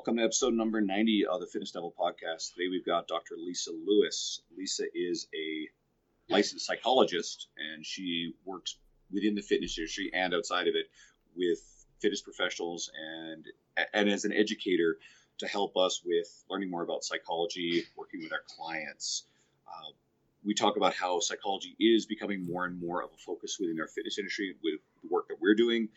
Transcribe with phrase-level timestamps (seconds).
[0.00, 2.54] Welcome to episode number 90 of the Fitness Devil podcast.
[2.54, 3.34] Today we've got Dr.
[3.36, 4.40] Lisa Lewis.
[4.56, 5.68] Lisa is a
[6.32, 8.78] licensed psychologist and she works
[9.12, 10.86] within the fitness industry and outside of it
[11.36, 11.58] with
[12.00, 13.44] fitness professionals and
[13.92, 14.96] and as an educator
[15.36, 19.24] to help us with learning more about psychology, working with our clients.
[19.68, 19.90] Uh,
[20.42, 23.88] we talk about how psychology is becoming more and more of a focus within our
[23.88, 25.90] fitness industry with the work that we're doing.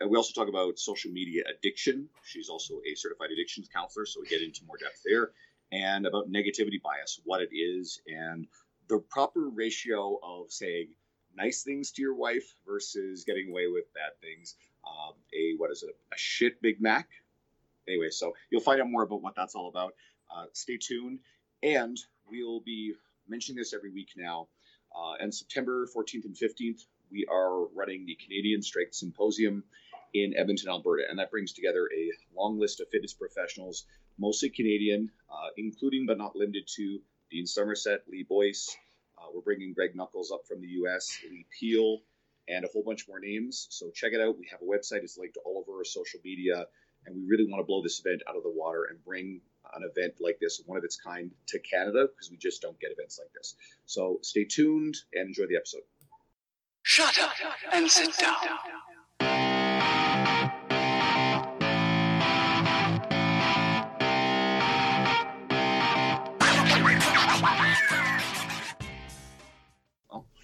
[0.00, 2.08] And we also talk about social media addiction.
[2.24, 5.30] She's also a certified addictions counselor, so we get into more depth there.
[5.72, 8.46] And about negativity bias, what it is, and
[8.88, 10.88] the proper ratio of saying
[11.36, 14.54] nice things to your wife versus getting away with bad things.
[14.86, 15.96] Um, a what is it?
[16.12, 17.08] A shit Big Mac.
[17.88, 19.94] Anyway, so you'll find out more about what that's all about.
[20.34, 21.20] Uh, stay tuned,
[21.62, 22.94] and we'll be
[23.28, 24.48] mentioning this every week now.
[24.94, 29.64] Uh, and September 14th and 15th, we are running the Canadian Strength Symposium
[30.22, 33.86] in Edmonton, Alberta, and that brings together a long list of fitness professionals,
[34.18, 38.76] mostly Canadian, uh, including but not limited to Dean Somerset, Lee Boyce.
[39.18, 41.98] Uh, we're bringing Greg Nuckols up from the U.S., Lee Peel,
[42.48, 43.66] and a whole bunch more names.
[43.70, 44.38] So check it out.
[44.38, 45.02] We have a website.
[45.02, 46.66] It's linked to all of our social media,
[47.06, 49.40] and we really want to blow this event out of the water and bring
[49.74, 52.92] an event like this, one of its kind, to Canada because we just don't get
[52.92, 53.56] events like this.
[53.86, 55.82] So stay tuned and enjoy the episode.
[56.82, 57.32] Shut up
[57.72, 58.36] and sit down.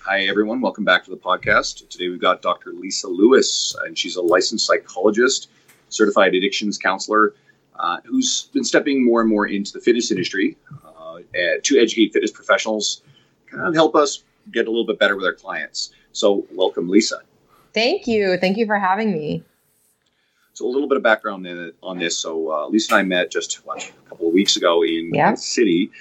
[0.05, 0.61] Hi, everyone.
[0.61, 1.89] Welcome back to the podcast.
[1.89, 2.73] Today we've got Dr.
[2.73, 5.49] Lisa Lewis, and she's a licensed psychologist,
[5.91, 7.35] certified addictions counselor,
[7.79, 11.19] uh, who's been stepping more and more into the fitness industry uh,
[11.63, 13.03] to educate fitness professionals,
[13.47, 15.93] kind of help us get a little bit better with our clients.
[16.11, 17.21] So, welcome, Lisa.
[17.73, 18.37] Thank you.
[18.39, 19.45] Thank you for having me.
[20.55, 21.47] So, a little bit of background
[21.81, 22.19] on this.
[22.19, 25.29] So, uh, Lisa and I met just what, a couple of weeks ago in yeah.
[25.29, 25.93] Kansas City,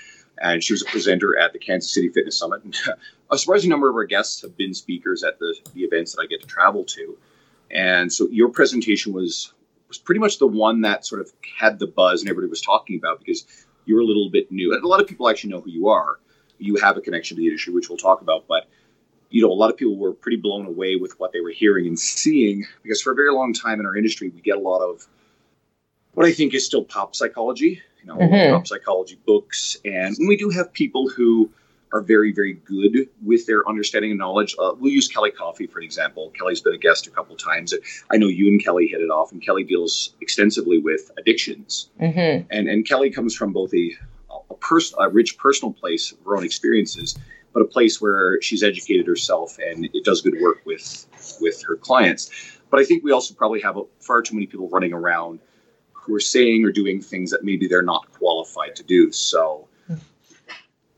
[0.42, 2.64] and she was a presenter at the Kansas City Fitness Summit.
[3.32, 6.26] a surprising number of our guests have been speakers at the, the events that I
[6.26, 7.18] get to travel to.
[7.72, 9.54] And so, your presentation was
[9.88, 12.98] was pretty much the one that sort of had the buzz and everybody was talking
[12.98, 14.74] about because you're a little bit new.
[14.74, 16.20] And a lot of people actually know who you are.
[16.60, 18.46] You have a connection to the industry, which we'll talk about.
[18.48, 18.68] But
[19.30, 21.88] you know, a lot of people were pretty blown away with what they were hearing
[21.88, 24.82] and seeing because for a very long time in our industry, we get a lot
[24.82, 25.08] of
[26.14, 28.54] what I think is still pop psychology, you know, mm-hmm.
[28.54, 29.78] pop psychology books.
[29.86, 31.50] And we do have people who
[31.94, 34.56] are very, very good with their understanding and knowledge.
[34.60, 36.32] Uh, we'll use Kelly Coffey for an example.
[36.38, 37.74] Kelly's been a guest a couple times.
[38.12, 41.90] I know you and Kelly hit it off, and Kelly deals extensively with addictions.
[42.00, 42.48] Mm-hmm.
[42.50, 43.92] And and Kelly comes from both a
[44.50, 47.18] a, pers- a rich personal place of her own experiences,
[47.54, 51.08] but a place where she's educated herself and it does good work with
[51.42, 52.30] with her clients.
[52.70, 55.40] But I think we also probably have a, far too many people running around
[55.92, 59.12] who are saying or doing things that maybe they're not qualified to do.
[59.12, 59.68] So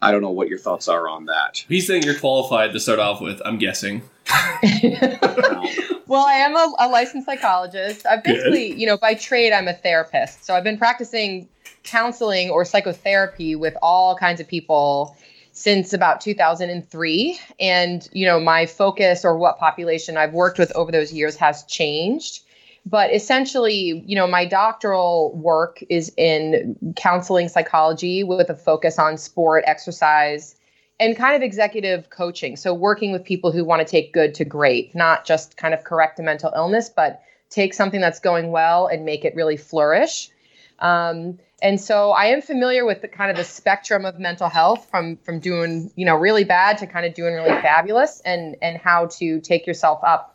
[0.03, 1.63] I don't know what your thoughts are on that.
[1.67, 4.01] He's saying you're qualified to start off with, I'm guessing.
[6.07, 8.05] well, I am a, a licensed psychologist.
[8.05, 8.79] I've basically, Good.
[8.79, 10.45] you know, by trade, I'm a therapist.
[10.45, 11.47] So I've been practicing
[11.83, 15.17] counseling or psychotherapy with all kinds of people
[15.51, 20.91] since about 2003 and you know my focus or what population i've worked with over
[20.91, 22.41] those years has changed
[22.85, 29.17] but essentially, you know, my doctoral work is in counseling psychology with a focus on
[29.17, 30.55] sport, exercise,
[30.99, 32.55] and kind of executive coaching.
[32.55, 35.83] So, working with people who want to take good to great, not just kind of
[35.83, 40.29] correct a mental illness, but take something that's going well and make it really flourish.
[40.79, 44.89] Um, and so I am familiar with the kind of the spectrum of mental health
[44.91, 48.77] from from doing you know really bad to kind of doing really fabulous and and
[48.77, 50.32] how to take yourself up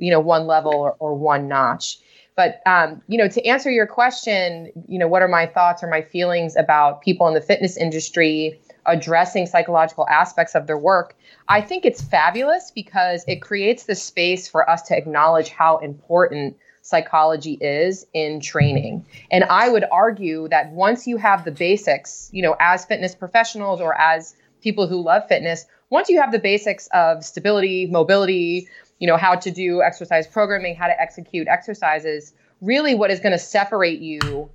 [0.00, 1.98] you know one level or, or one notch.
[2.36, 5.88] But um, you know to answer your question you know what are my thoughts or
[5.88, 11.16] my feelings about people in the fitness industry addressing psychological aspects of their work?
[11.48, 16.56] I think it's fabulous because it creates the space for us to acknowledge how important
[16.82, 19.04] psychology is in training.
[19.30, 23.80] And i would argue that once you have the basics you know as fitness professionals
[23.80, 28.68] or as people who love fitness once you have the basics of stability mobility
[29.00, 33.32] you know how to do exercise programming how to execute exercises really what is going
[33.32, 34.48] to separate you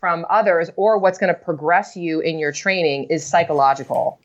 [0.00, 4.20] from others or what's going to progress you in your training is psychological.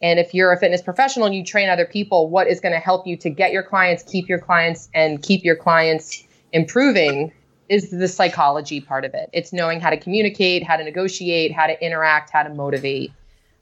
[0.00, 2.78] And if you're a fitness professional and you train other people what is going to
[2.78, 7.32] help you to get your clients keep your clients and keep your clients improving
[7.68, 9.28] is the psychology part of it.
[9.34, 13.12] It's knowing how to communicate how to negotiate how to interact how to motivate.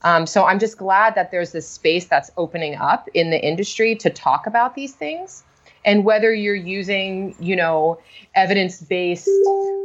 [0.02, 3.96] Um, so i'm just glad that there's this space that's opening up in the industry
[3.96, 5.42] to talk about these things
[5.86, 7.98] And whether you're using, you know,
[8.34, 9.30] evidence based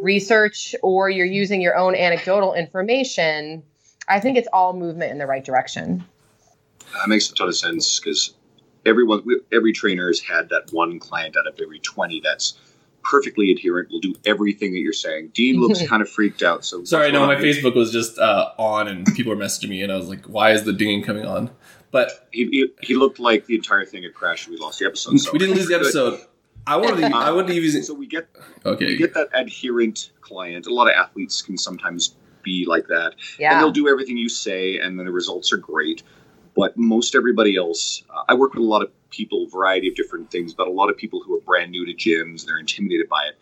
[0.01, 3.63] research or you're using your own anecdotal information,
[4.07, 6.03] I think it's all movement in the right direction.
[6.94, 8.33] That makes a ton of sense because
[8.86, 12.57] everyone, every trainer has had that one client out of every 20 that's
[13.03, 15.31] perfectly adherent, will do everything that you're saying.
[15.33, 16.63] Dean looks kind of freaked out.
[16.65, 19.92] So Sorry, no, my Facebook was just uh, on and people were messaging me, and
[19.92, 21.50] I was like, "Why is the dinging coming on?"
[21.92, 24.48] But he, he, he looked like the entire thing had crashed.
[24.48, 25.19] and We lost the episode.
[25.19, 26.21] So we didn't lose the episode.
[26.65, 27.15] I wanted to.
[27.15, 27.83] I wouldn't even.
[27.83, 28.30] So we get
[28.65, 28.89] Okay.
[28.92, 30.68] you get that adherent client.
[30.68, 34.77] A lot of athletes can sometimes be like that, and they'll do everything you say,
[34.80, 36.04] and then the results are great.
[36.56, 40.31] But most everybody else, uh, I work with a lot of people, variety of different
[40.31, 43.24] things, but a lot of people who are brand new to gyms, they're intimidated by
[43.25, 43.38] it.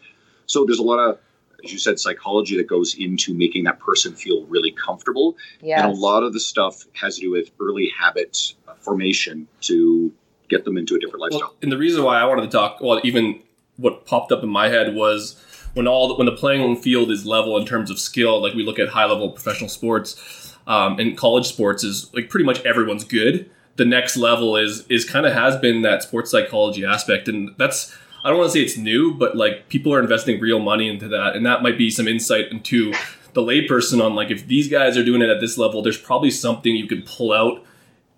[0.46, 1.20] So there's a lot of,
[1.64, 5.38] as you said, psychology that goes into making that person feel really comfortable.
[5.62, 5.82] Yes.
[5.82, 10.12] And a lot of the stuff has to do with early habit uh, formation to
[10.50, 11.42] get them into a different lifestyle.
[11.42, 13.42] Well, and the reason why I wanted to talk, well, even
[13.78, 15.42] what popped up in my head was
[15.74, 18.42] when all when the playing field is level in terms of skill.
[18.42, 22.46] Like we look at high level professional sports, um, and college sports is like pretty
[22.46, 23.50] much everyone's good.
[23.80, 27.96] The next level is is kind of has been that sports psychology aspect, and that's
[28.24, 31.08] I don't want to say it's new, but like people are investing real money into
[31.08, 32.92] that, and that might be some insight into
[33.34, 36.32] the layperson on like if these guys are doing it at this level, there's probably
[36.32, 37.64] something you can pull out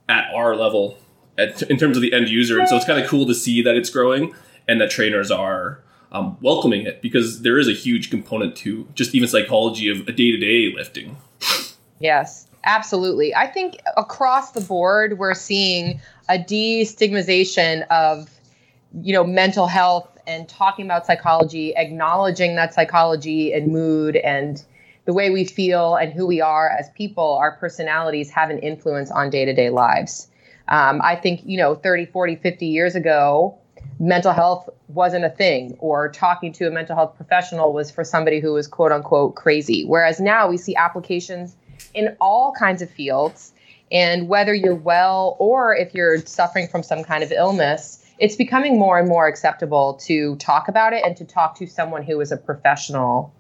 [0.10, 0.98] at our level
[1.38, 2.60] at, in terms of the end user.
[2.60, 4.34] And so it's kind of cool to see that it's growing
[4.68, 5.82] and that trainers are
[6.12, 10.12] um, welcoming it because there is a huge component to just even psychology of a
[10.12, 11.18] day to day lifting.
[12.00, 13.34] Yes, absolutely.
[13.36, 16.00] I think across the board, we're seeing
[16.30, 18.30] a destigmatization of,
[19.02, 24.64] you know, mental health and talking about psychology, acknowledging that psychology and mood and
[25.06, 29.12] the way we feel and who we are as people, our personalities have an influence
[29.12, 30.28] on day to day lives.
[30.68, 33.58] Um, I think, you know, 30, 40, 50 years ago,
[34.00, 38.40] mental health wasn't a thing, or talking to a mental health professional was for somebody
[38.40, 39.86] who was quote unquote crazy.
[39.86, 41.56] Whereas now we see applications
[41.94, 43.54] in all kinds of fields.
[43.92, 48.78] And whether you're well or if you're suffering from some kind of illness, it's becoming
[48.80, 52.32] more and more acceptable to talk about it and to talk to someone who is
[52.32, 53.34] a professional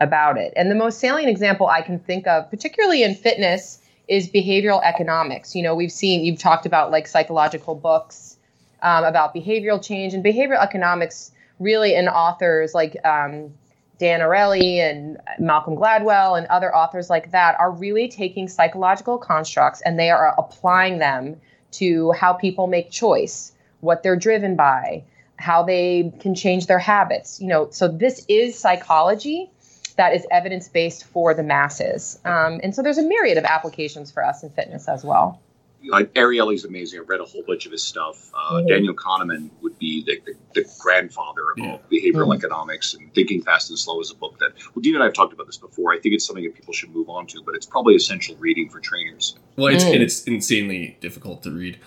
[0.00, 0.52] about it.
[0.56, 5.54] And the most salient example I can think of, particularly in fitness, is behavioral economics.
[5.54, 8.36] You know, we've seen, you've talked about like psychological books
[8.82, 13.54] um, about behavioral change and behavioral economics, really, in authors like um,
[13.98, 19.80] Dan Ariely and Malcolm Gladwell and other authors like that are really taking psychological constructs
[19.82, 21.40] and they are applying them
[21.72, 25.04] to how people make choice, what they're driven by,
[25.36, 27.40] how they can change their habits.
[27.40, 29.50] You know, so this is psychology
[29.96, 32.18] that is evidence based for the masses.
[32.24, 35.40] Um, and so there's a myriad of applications for us in fitness as well.
[35.88, 37.00] Like Ariely's amazing.
[37.00, 38.30] I've read a whole bunch of his stuff.
[38.34, 38.68] Uh, Mhm.
[38.68, 41.72] Daniel Kahneman would be the, the, the grandfather of Yeah.
[41.72, 42.36] all behavioral Mhm.
[42.36, 45.14] economics and Thinking Fast and Slow is a book that well, Dean and I have
[45.14, 45.92] talked about this before.
[45.92, 48.68] I think it's something that people should move on to, but it's probably essential reading
[48.68, 49.36] for trainers.
[49.56, 49.94] Well, it's Mm.
[49.94, 51.78] and it's insanely difficult to read.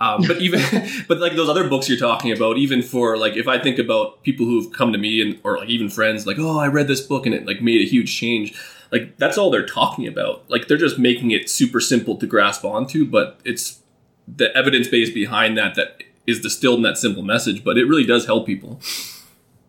[0.00, 0.60] Um, but even
[1.08, 4.22] but like those other books you're talking about, even for like if I think about
[4.24, 7.00] people who've come to me and or like even friends, like oh I read this
[7.00, 8.54] book and it like made a huge change.
[8.94, 10.48] Like that's all they're talking about.
[10.48, 13.80] Like they're just making it super simple to grasp onto, but it's
[14.28, 17.64] the evidence base behind that that is distilled in that simple message.
[17.64, 18.80] But it really does help people.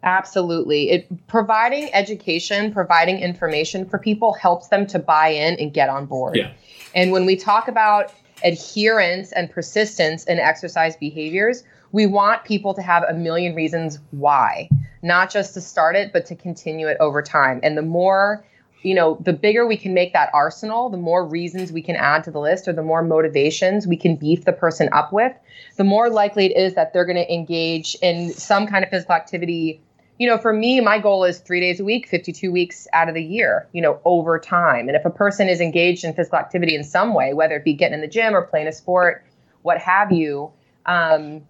[0.03, 0.91] Absolutely.
[0.91, 6.05] It providing education, providing information for people helps them to buy in and get on
[6.05, 6.35] board.
[6.35, 6.51] Yeah.
[6.93, 8.13] And when we talk about
[8.43, 11.63] adherence and persistence in exercise behaviors,
[11.93, 14.69] we want people to have a million reasons why,
[15.01, 17.59] not just to start it, but to continue it over time.
[17.63, 18.45] And the more,
[18.85, 22.23] you know, the bigger we can make that arsenal, the more reasons we can add
[22.23, 25.33] to the list or the more motivations we can beef the person up with,
[25.77, 29.15] the more likely it is that they're going to engage in some kind of physical
[29.15, 29.81] activity
[30.17, 33.15] you know, for me, my goal is three days a week, 52 weeks out of
[33.15, 34.87] the year, you know, over time.
[34.87, 37.73] And if a person is engaged in physical activity in some way, whether it be
[37.73, 39.25] getting in the gym or playing a sport,
[39.63, 40.51] what have you,
[40.85, 41.41] um,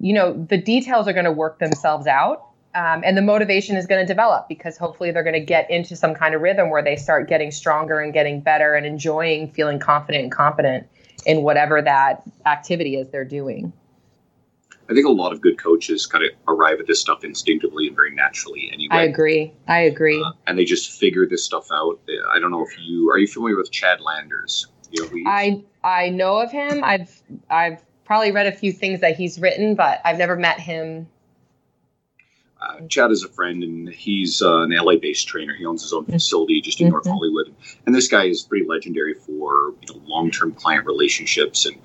[0.00, 2.46] you know, the details are going to work themselves out.
[2.74, 5.96] Um, and the motivation is going to develop because hopefully they're going to get into
[5.96, 9.78] some kind of rhythm where they start getting stronger and getting better and enjoying feeling
[9.78, 10.86] confident and competent
[11.26, 13.72] in whatever that activity is they're doing.
[14.90, 17.96] I think a lot of good coaches kind of arrive at this stuff instinctively and
[17.96, 18.96] very naturally anyway.
[18.96, 19.52] I agree.
[19.66, 20.22] I agree.
[20.22, 22.00] Uh, and they just figure this stuff out.
[22.32, 24.66] I don't know if you are you familiar with Chad Landers?
[24.90, 25.26] You know, who he is?
[25.28, 26.82] I I know of him.
[26.82, 31.06] I've I've probably read a few things that he's written, but I've never met him.
[32.60, 35.54] Uh, Chad is a friend, and he's uh, an LA-based trainer.
[35.54, 37.12] He owns his own facility just in North Mhm.
[37.12, 37.54] Hollywood,
[37.86, 41.76] and this guy is pretty legendary for you know long-term client relationships and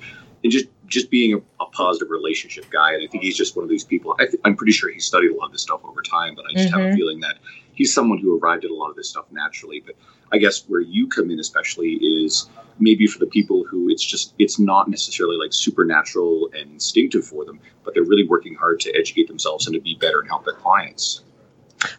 [0.43, 2.93] and just just being a, a, positive relationship guy.
[2.93, 4.15] And I think he's just one of these people.
[4.19, 6.53] I am pretty sure he studied a lot of this stuff over time, but I
[6.53, 6.73] just mm-hmm.
[6.73, 6.97] have a mm-hmm.
[6.97, 7.37] feeling that
[7.73, 9.81] he's someone who arrived at a lot of this stuff naturally.
[9.83, 9.95] But
[10.33, 12.49] I guess where you come in, especially, is
[12.79, 17.45] maybe for the people who it's just it's not necessarily like supernatural and instinctive for
[17.45, 20.43] them, but they're really working hard to educate themselves and to be better and help
[20.43, 21.21] their clients.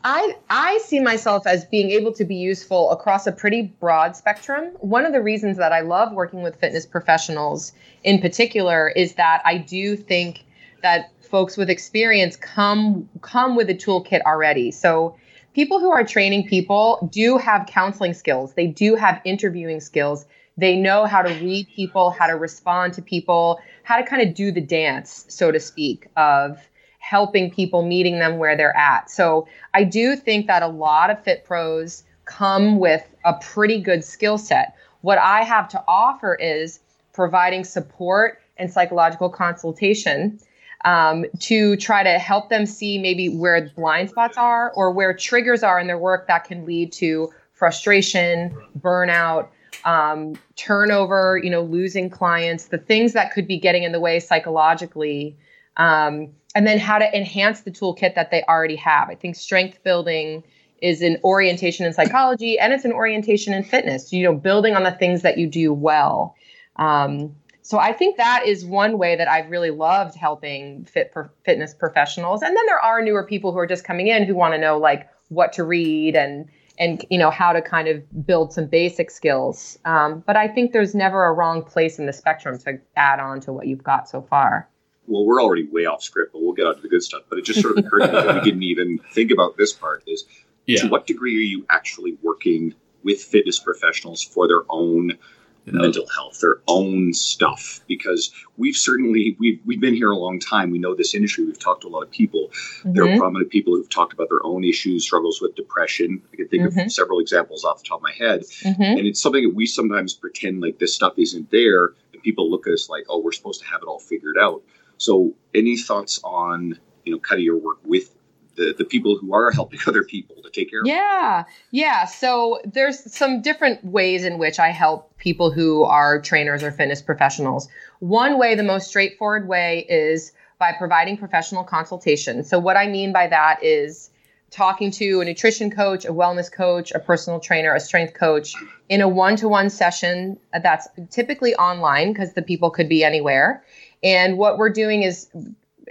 [0.03, 4.73] I I see myself as being able to be useful across a pretty broad spectrum.
[4.81, 7.73] One of the reasons that I love working with fitness professionals
[8.03, 10.45] in particular is that I do think
[10.83, 14.71] that folks with experience come come with a toolkit already.
[14.71, 15.17] So
[15.55, 18.55] people who are training people do have counseling skills.
[18.55, 20.27] They do have interviewing skills.
[20.57, 24.35] They know how to read people, how to respond to people, how to kind of
[24.35, 26.59] do the dance, so to speak, of
[26.99, 29.11] helping people, meeting them where they're at.
[29.11, 34.03] So I do think that a lot of fit pros come with a pretty good
[34.03, 34.75] skill set.
[35.03, 36.81] What I have to offer is
[37.13, 40.41] providing support and psychological consultation
[40.85, 45.63] um, to try to help them see maybe where blind spots are or where triggers
[45.63, 49.49] are in their work that can lead to frustration, burnout,
[49.85, 54.21] um, turnover, you know, losing clients, the things that could be getting in the way
[54.21, 55.37] psychologically
[55.77, 59.09] um, and then how to enhance the toolkit that they already have.
[59.11, 60.45] I think strength building
[60.81, 64.83] is an orientation in psychology and it's an orientation in fitness, you know, building on
[64.83, 66.37] the things that you do well.
[66.77, 71.33] Um, so I think that is one way that I've really loved helping fit for
[71.47, 72.43] fitness professionals.
[72.43, 74.79] And then there are newer people who are just coming in who want to know
[74.79, 76.47] like what to read and
[76.79, 79.79] and you know how to kind of build some basic skills.
[79.87, 83.41] Um, but I think there's never a wrong place in the spectrum to add on
[83.41, 84.69] to what you've got so far
[85.07, 87.23] well, we're already way off script, but we'll get on to the good stuff.
[87.29, 89.73] But it just sort of occurred to me that we didn't even think about this
[89.73, 90.25] part is
[90.67, 90.81] yeah.
[90.81, 95.19] to what degree are you actually working with fitness professionals for their own
[95.65, 97.81] you know, mental health, their own stuff?
[97.87, 100.71] Because we've certainly we've we've been here a long time.
[100.71, 101.45] We know this industry.
[101.45, 102.51] We've talked to a lot of people.
[102.51, 102.93] Mm-hmm.
[102.93, 103.19] There are mm-hmm.
[103.19, 106.23] prominent people who've talked about their own issues, struggles with depression.
[106.33, 106.79] I can think mm-hmm.
[106.81, 108.43] of several examples off the top of my head.
[108.63, 108.83] Mm-hmm.
[108.83, 112.67] And it's something that we sometimes pretend like this stuff isn't there, and people look
[112.67, 114.63] at us like, oh, we're supposed to have it all figured out
[114.99, 118.15] so, any thoughts on you know kind of your work with
[118.57, 120.87] the, the people who are helping other people to take care of?
[120.87, 122.05] Yeah, yeah.
[122.05, 127.03] So there's some different ways in which I help people who are trainers or fitness
[127.03, 127.69] professionals.
[128.01, 132.45] One way, the most straightforward way, is by providing professional consultation.
[132.45, 134.11] So what I mean by that is
[134.51, 138.55] talking to a nutrition coach, a wellness coach, a personal trainer, a strength coach
[138.89, 143.65] in a one-to-one session that's typically online because the people could be anywhere
[144.05, 145.29] and what we're doing is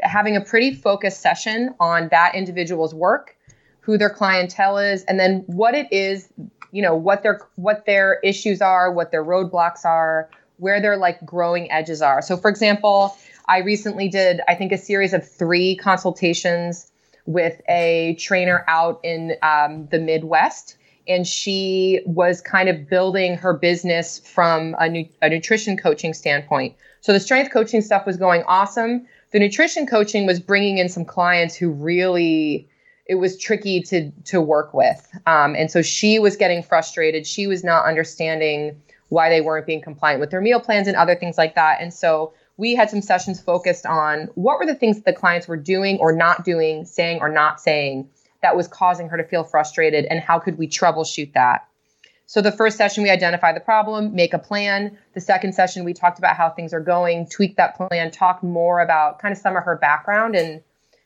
[0.02, 3.36] having a pretty focused session on that individual's work,
[3.82, 6.30] who their clientele is, and then what it is,
[6.72, 11.24] you know, what their what their issues are, what their roadblocks are, where their like
[11.26, 12.22] growing edges are.
[12.22, 13.16] So for example,
[13.48, 16.92] I recently did I think a series of 3 consultations
[17.26, 23.54] with a trainer out in um, the Midwest and she was kind of building her
[23.54, 26.76] business from a, nu- a nutrition coaching standpoint.
[27.02, 29.06] So the strength coaching stuff was going awesome.
[29.34, 32.70] The nutrition coaching was bringing in some clients who really
[33.06, 37.28] it was tricky to to work with, um, and so she was getting frustrated.
[37.28, 41.16] She was not understanding why they weren't being compliant with their meal plans and other
[41.16, 41.82] things like that.
[41.82, 45.48] And so we had some sessions focused on what were the things that the clients
[45.48, 48.08] were doing or not doing, saying or not saying
[48.42, 51.68] that was causing her to feel frustrated, and how could we troubleshoot that.
[52.26, 54.98] So the first session, we identify the problem, make a plan.
[55.14, 58.80] The second session, we talked about how things are going, tweak that plan, talk more
[58.80, 60.62] about kind of some of her background and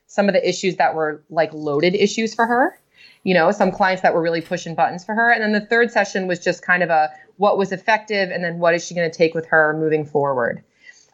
[0.06, 2.78] some of the issues that were like loaded issues for her.
[3.24, 5.30] You know, some clients that were really pushing buttons for her.
[5.30, 8.58] And then the third session was just kind of a what was effective and then
[8.58, 10.62] what is she going to take with her moving forward.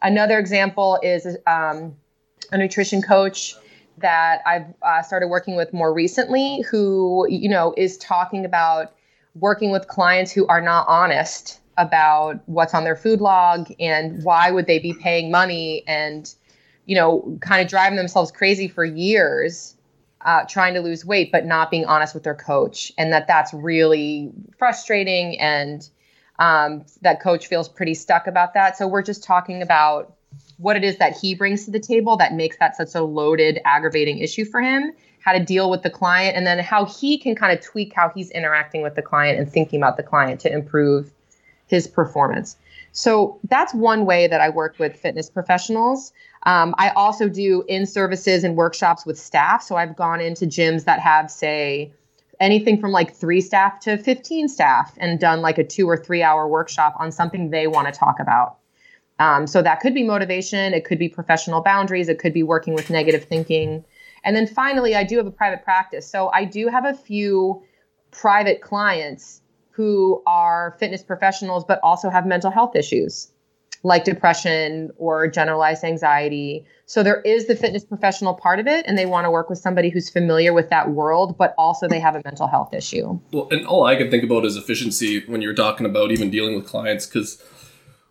[0.01, 1.95] Another example is um,
[2.51, 3.55] a nutrition coach
[3.97, 8.93] that I've uh, started working with more recently who, you know, is talking about
[9.35, 14.49] working with clients who are not honest about what's on their food log and why
[14.49, 16.33] would they be paying money and
[16.85, 19.75] you know kind of driving themselves crazy for years
[20.25, 22.91] uh, trying to lose weight but not being honest with their coach.
[22.97, 25.87] And that that's really frustrating and
[26.39, 28.77] um, that coach feels pretty stuck about that.
[28.77, 30.15] So we're just talking about
[30.57, 33.61] what it is that he brings to the table that makes that such a loaded
[33.63, 34.91] aggravating issue for him
[35.25, 38.11] how to deal with the client, and then how he can kind of tweak how
[38.13, 41.11] he's interacting with the client and thinking about the client to improve
[41.65, 42.55] his performance.
[42.91, 46.13] So that's one way that I work with fitness professionals.
[46.43, 49.63] Um, I also do in services and workshops with staff.
[49.63, 51.91] So I've gone into gyms that have, say,
[52.39, 56.21] anything from like three staff to 15 staff and done like a two or three
[56.21, 58.57] hour workshop on something they want to talk about.
[59.17, 62.73] Um, so that could be motivation, it could be professional boundaries, it could be working
[62.73, 63.83] with negative thinking.
[64.25, 66.05] And then finally, I do have a private practice.
[66.05, 67.63] So I do have a few
[68.11, 73.31] private clients who are fitness professionals, but also have mental health issues
[73.83, 76.65] like depression or generalized anxiety.
[76.87, 79.59] So there is the fitness professional part of it, and they want to work with
[79.59, 83.19] somebody who's familiar with that world, but also they have a mental health issue.
[83.31, 86.55] Well, and all I can think about is efficiency when you're talking about even dealing
[86.55, 87.43] with clients, because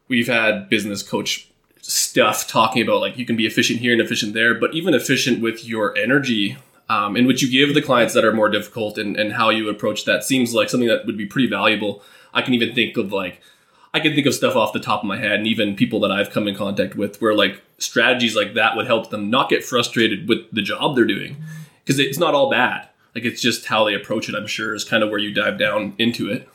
[0.07, 1.51] we've had business coach
[1.87, 5.43] stuff talking about like you can be efficient here and efficient there, but even efficient
[5.43, 6.57] with your energy
[6.89, 9.69] um, in which you give the clients that are more difficult and, and how you
[9.69, 12.03] approach that seems like something that would be pretty valuable.
[12.33, 13.41] I can even think of like
[13.93, 16.11] I can think of stuff off the top of my head, and even people that
[16.11, 19.65] I've come in contact with, where like strategies like that would help them not get
[19.65, 21.37] frustrated with the job they're doing,
[21.85, 22.89] because it's not all bad.
[23.15, 24.35] Like it's just how they approach it.
[24.35, 26.49] I'm sure is kind of where you dive down into it.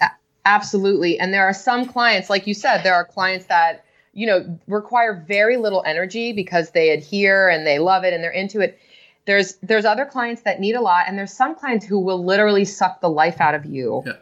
[0.44, 3.86] Absolutely, and there are some clients, like you said, there are clients that
[4.20, 8.32] you know require very little energy because they adhere and they love it and they're
[8.32, 8.78] into it.
[9.26, 12.66] There's there's other clients that need a lot, and there's some clients who will literally
[12.66, 14.04] suck the life out of you.
[14.06, 14.14] Yeah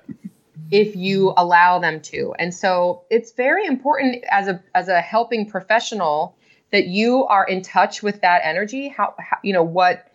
[0.69, 2.33] if you allow them to.
[2.39, 6.35] And so it's very important as a as a helping professional
[6.71, 10.11] that you are in touch with that energy, how, how you know what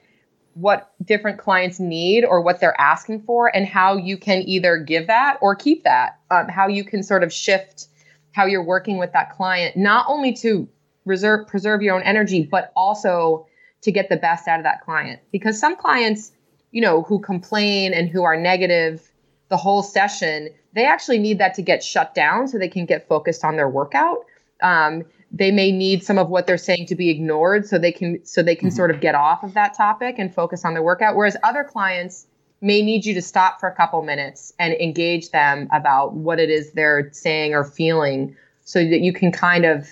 [0.55, 5.07] what different clients need or what they're asking for and how you can either give
[5.07, 7.87] that or keep that um, how you can sort of shift
[8.33, 10.69] how you're working with that client not only to
[11.05, 13.47] reserve preserve your own energy but also
[13.81, 16.33] to get the best out of that client because some clients
[16.71, 19.13] you know who complain and who are negative
[19.53, 23.07] the whole session, they actually need that to get shut down so they can get
[23.07, 24.25] focused on their workout.
[24.63, 28.25] Um, they may need some of what they're saying to be ignored so they can
[28.25, 28.77] so they can mm-hmm.
[28.77, 31.17] sort of get off of that topic and focus on their workout.
[31.17, 32.27] Whereas other clients
[32.63, 36.49] may need you to stop for a couple minutes and engage them about what it
[36.49, 39.89] is they're saying or feeling so that you can kind of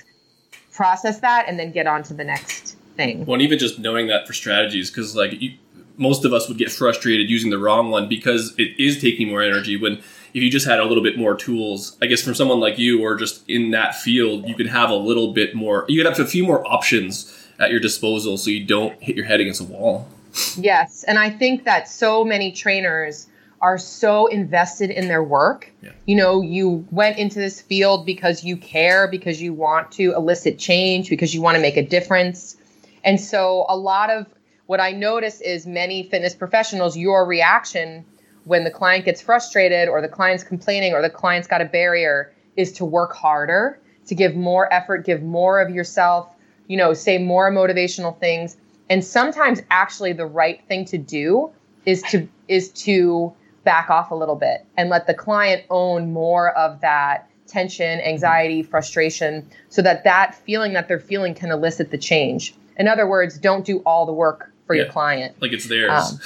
[0.73, 3.27] process that and then get on to the next thing.
[3.27, 5.55] Well, and even just knowing that for strategies, because like you,
[5.97, 9.43] most of us would get frustrated using the wrong one because it is taking more
[9.43, 9.99] energy when
[10.33, 13.03] if you just had a little bit more tools i guess from someone like you
[13.03, 16.19] or just in that field you could have a little bit more you could have
[16.19, 19.65] a few more options at your disposal so you don't hit your head against a
[19.65, 20.09] wall
[20.57, 23.27] yes and i think that so many trainers
[23.61, 25.91] are so invested in their work yeah.
[26.07, 30.59] you know you went into this field because you care because you want to elicit
[30.59, 32.57] change because you want to make a difference
[33.05, 34.27] and so a lot of
[34.71, 38.05] what I notice is many fitness professionals, your reaction
[38.45, 42.33] when the client gets frustrated or the client's complaining or the client's got a barrier
[42.57, 46.33] is to work harder, to give more effort, give more of yourself,
[46.69, 48.57] you know, say more motivational things.
[48.91, 51.51] And sometimes actually the right thing to do
[51.87, 53.33] is to is to
[53.65, 58.63] back off a little bit and let the client own more of that tension, anxiety,
[58.63, 62.55] frustration so that that feeling that they're feeling can elicit the change.
[62.79, 64.83] In other words, don't do all the work for yeah.
[64.83, 65.41] your client.
[65.41, 65.91] Like it's theirs.
[65.91, 66.21] Um,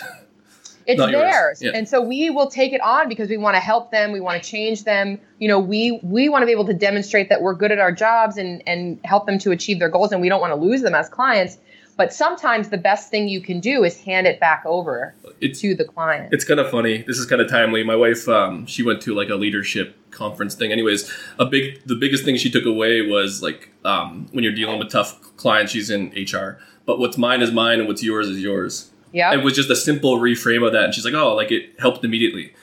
[0.86, 1.62] it's theirs.
[1.62, 1.72] Yeah.
[1.74, 4.42] And so we will take it on because we want to help them, we want
[4.42, 5.18] to change them.
[5.38, 7.92] You know, we we want to be able to demonstrate that we're good at our
[7.92, 10.82] jobs and and help them to achieve their goals and we don't want to lose
[10.82, 11.58] them as clients.
[11.96, 15.74] But sometimes the best thing you can do is hand it back over it's, to
[15.74, 16.32] the client.
[16.32, 17.02] It's kind of funny.
[17.02, 17.84] This is kind of timely.
[17.84, 20.72] My wife, um, she went to like a leadership conference thing.
[20.72, 24.78] Anyways, a big, the biggest thing she took away was like um, when you're dealing
[24.78, 25.72] with tough clients.
[25.72, 28.90] She's in HR but what's mine is mine and what's yours is yours.
[29.12, 29.32] Yeah.
[29.32, 30.84] It was just a simple reframe of that.
[30.84, 32.54] And she's like, oh, like it helped immediately.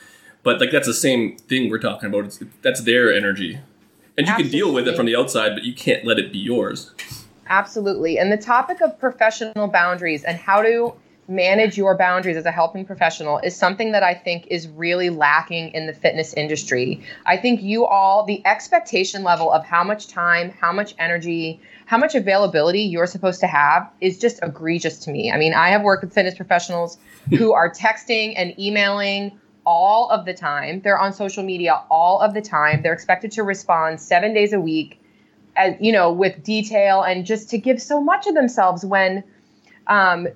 [0.42, 2.26] But like that's the same thing we're talking about.
[2.26, 3.58] It's, that's their energy.
[4.16, 4.42] And you Absolutely.
[4.42, 6.92] can deal with it from the outside, but you can't let it be yours.
[7.48, 8.18] Absolutely.
[8.18, 10.94] And the topic of professional boundaries and how to
[11.28, 15.70] manage your boundaries as a helping professional is something that I think is really lacking
[15.70, 17.00] in the fitness industry.
[17.26, 21.96] I think you all, the expectation level of how much time, how much energy, how
[21.96, 25.30] much availability you're supposed to have is just egregious to me.
[25.30, 26.98] I mean, I have worked with fitness professionals
[27.30, 30.80] who are texting and emailing all of the time.
[30.80, 32.82] They're on social media all of the time.
[32.82, 34.98] They're expected to respond 7 days a week
[35.62, 39.24] as you know with detail and just to give so much of themselves when
[39.86, 40.28] um,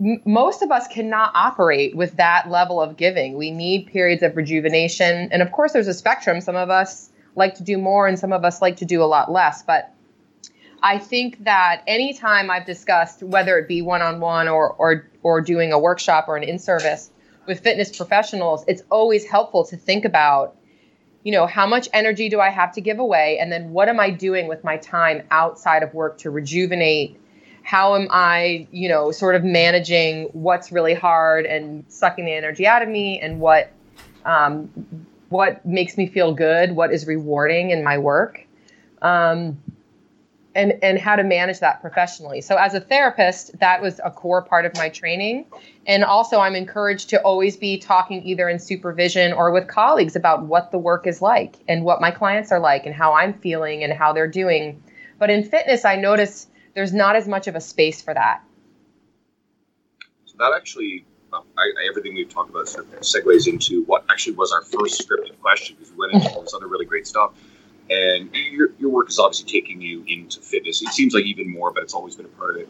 [0.00, 3.36] m- most of us cannot operate with that level of giving.
[3.36, 5.28] We need periods of rejuvenation.
[5.32, 6.40] And of course, there's a spectrum.
[6.40, 9.06] Some of us like to do more and some of us like to do a
[9.06, 9.62] lot less.
[9.62, 9.92] But
[10.82, 15.78] I think that anytime I've discussed whether it be one-on-one or or or doing a
[15.78, 17.10] workshop or an in-service
[17.46, 20.56] with fitness professionals, it's always helpful to think about,
[21.24, 23.98] you know, how much energy do I have to give away and then what am
[23.98, 27.18] I doing with my time outside of work to rejuvenate?
[27.62, 32.66] How am I, you know, sort of managing what's really hard and sucking the energy
[32.66, 33.72] out of me and what
[34.26, 34.70] um,
[35.30, 38.46] what makes me feel good, what is rewarding in my work.
[39.02, 39.58] Um,
[40.54, 42.40] and and how to manage that professionally.
[42.40, 45.46] So as a therapist, that was a core part of my training.
[45.86, 50.44] And also I'm encouraged to always be talking either in supervision or with colleagues about
[50.44, 53.82] what the work is like and what my clients are like and how I'm feeling
[53.82, 54.82] and how they're doing.
[55.18, 58.42] But in fitness, I notice there's not as much of a space for that.
[60.26, 64.62] So that actually um, I, everything we've talked about segues into what actually was our
[64.62, 67.32] first scripted question because we went into all this other really great stuff.
[67.90, 70.82] And your, your work is obviously taking you into fitness.
[70.82, 72.68] It seems like even more, but it's always been a part of it.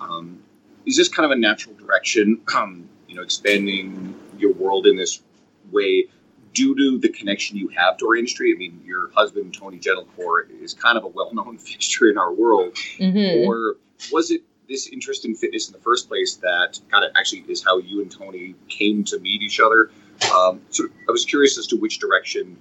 [0.00, 0.42] Um,
[0.86, 5.22] is this kind of a natural direction, um, you know, expanding your world in this
[5.70, 6.06] way
[6.52, 8.52] due to the connection you have to our industry?
[8.54, 12.32] I mean, your husband, Tony Gentilcore, is kind of a well known fixture in our
[12.32, 12.74] world.
[12.98, 13.46] Mm-hmm.
[13.46, 13.76] Or
[14.12, 17.62] was it this interest in fitness in the first place that kind of actually is
[17.62, 19.90] how you and Tony came to meet each other?
[20.34, 22.56] Um, so I was curious as to which direction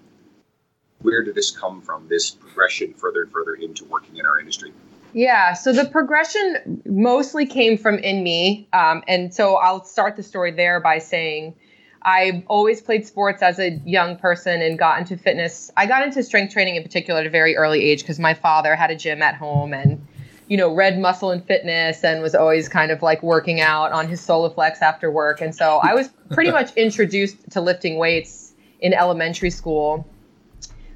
[1.03, 4.73] where did this come from, this progression further and further into working in our industry?
[5.13, 8.67] Yeah, so the progression mostly came from in me.
[8.73, 11.53] Um, and so I'll start the story there by saying
[12.01, 15.71] I always played sports as a young person and got into fitness.
[15.77, 18.75] I got into strength training in particular at a very early age because my father
[18.75, 20.05] had a gym at home and,
[20.47, 24.07] you know, read Muscle and Fitness and was always kind of like working out on
[24.07, 25.41] his Soloflex after work.
[25.41, 30.07] And so I was pretty much introduced to lifting weights in elementary school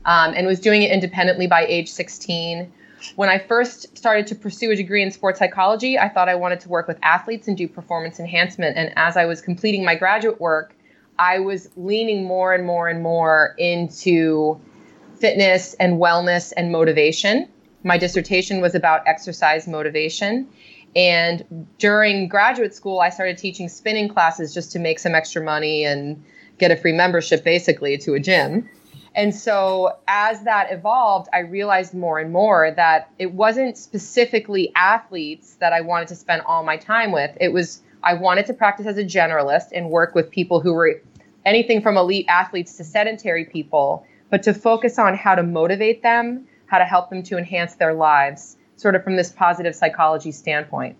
[0.08, 2.72] um, and was doing it independently by age 16.
[3.16, 6.62] When I first started to pursue a degree in sports psychology, I thought I wanted
[6.62, 8.76] to work with athletes and do performance enhancement.
[8.78, 10.74] And as I was completing my graduate work,
[11.20, 14.60] I was leaning more and more and more into
[15.20, 17.48] fitness and wellness and motivation.
[17.84, 20.48] My dissertation was about exercise motivation.
[20.96, 25.86] And during graduate school, I started teaching spinning classes just to make some extra money
[25.86, 26.24] and
[26.58, 28.68] get a free membership basically to a gym.
[29.18, 35.56] And so as that evolved, I realized more and more that it wasn't specifically athletes
[35.56, 37.36] that I wanted to spend all my time with.
[37.42, 41.02] It was I wanted to practice as a generalist and work with people who were
[41.48, 46.48] anything from elite athletes to sedentary people, but to focus on how to motivate them,
[46.68, 50.96] how to help them to enhance their lives, sort of from this positive psychology standpoint.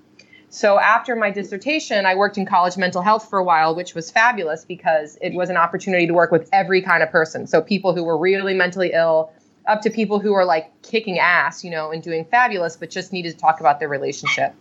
[0.50, 4.10] So after my dissertation, I worked in college mental health for a while, which was
[4.10, 7.48] fabulous because it was an opportunity to work with every kind of person.
[7.48, 9.32] So people who were really mentally ill,
[9.68, 13.12] up to people who are like kicking ass, you know, and doing fabulous, but just
[13.12, 14.54] needed to talk about their relationship.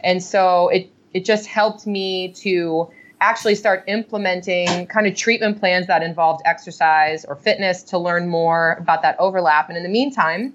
[0.00, 5.86] And so it it just helped me to actually start implementing kind of treatment plans
[5.86, 9.68] that involved exercise or fitness to learn more about that overlap.
[9.68, 10.54] And in the meantime,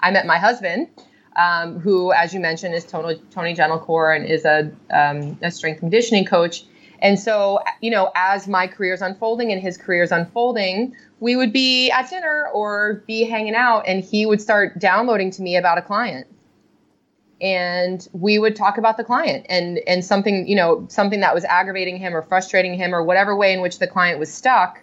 [0.00, 0.88] I met my husband
[1.36, 5.80] um, who, as you mentioned, is Tony, Tony Gentilcore and is a, um, a strength
[5.80, 6.64] conditioning coach.
[7.00, 11.36] And so, you know, as my career is unfolding and his career is unfolding, we
[11.36, 15.56] would be at dinner or be hanging out, and he would start downloading to me
[15.56, 16.26] about a client.
[17.40, 21.44] And we would talk about the client and and something, you know, something that was
[21.44, 24.80] aggravating him or frustrating him or whatever way in which the client was stuck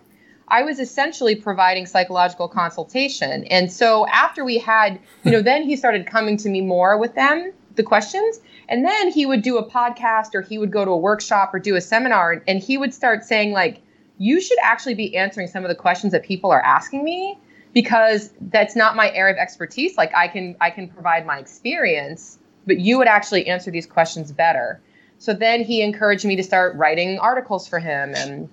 [0.51, 3.45] I was essentially providing psychological consultation.
[3.45, 5.45] And so after we had, you know, hmm.
[5.45, 8.41] then he started coming to me more with them, the questions.
[8.67, 11.59] And then he would do a podcast or he would go to a workshop or
[11.59, 13.81] do a seminar and he would start saying, like,
[14.17, 17.39] you should actually be answering some of the questions that people are asking me
[17.73, 19.97] because that's not my area of expertise.
[19.97, 22.37] Like I can I can provide my experience,
[22.67, 24.81] but you would actually answer these questions better.
[25.17, 28.49] So then he encouraged me to start writing articles for him and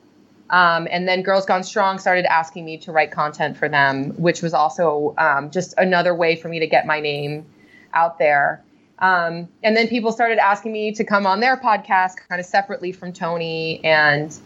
[0.51, 4.43] um, and then Girls Gone Strong started asking me to write content for them, which
[4.43, 7.45] was also um, just another way for me to get my name
[7.93, 8.63] out there.
[9.01, 12.93] Um, and then people started asking me to come on their podcast kind of separately
[12.93, 13.85] from Tony.
[13.85, 14.37] And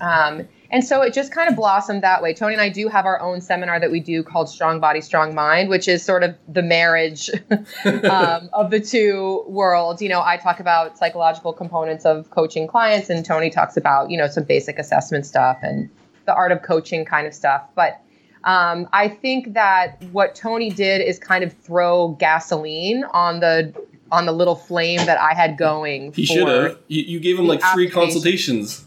[0.00, 2.34] um, and so it just kind of blossomed that way.
[2.34, 5.32] Tony and I do have our own seminar that we do called Strong Body, Strong
[5.32, 7.30] Mind, which is sort of the marriage
[7.84, 10.02] um, of the two worlds.
[10.02, 14.18] You know, I talk about psychological components of coaching clients, and Tony talks about, you
[14.18, 15.88] know, some basic assessment stuff and
[16.24, 17.62] the art of coaching kind of stuff.
[17.76, 18.00] But
[18.42, 23.72] um, I think that what Tony did is kind of throw gasoline on the
[24.10, 26.12] on the little flame that I had going.
[26.12, 26.78] He should have.
[26.88, 28.83] You, you, gave him like free consultations.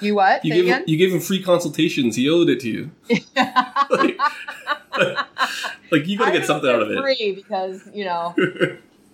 [0.00, 0.44] You what?
[0.44, 2.16] You gave him, you gave him free consultations.
[2.16, 2.90] He owed it to you.
[3.36, 4.18] like,
[5.90, 7.00] like, you got to get something out of it.
[7.00, 8.34] Free because you know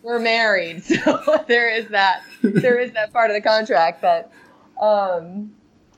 [0.02, 2.22] we're married, so there is that.
[2.42, 4.30] There is that part of the contract that.
[4.80, 5.52] Um,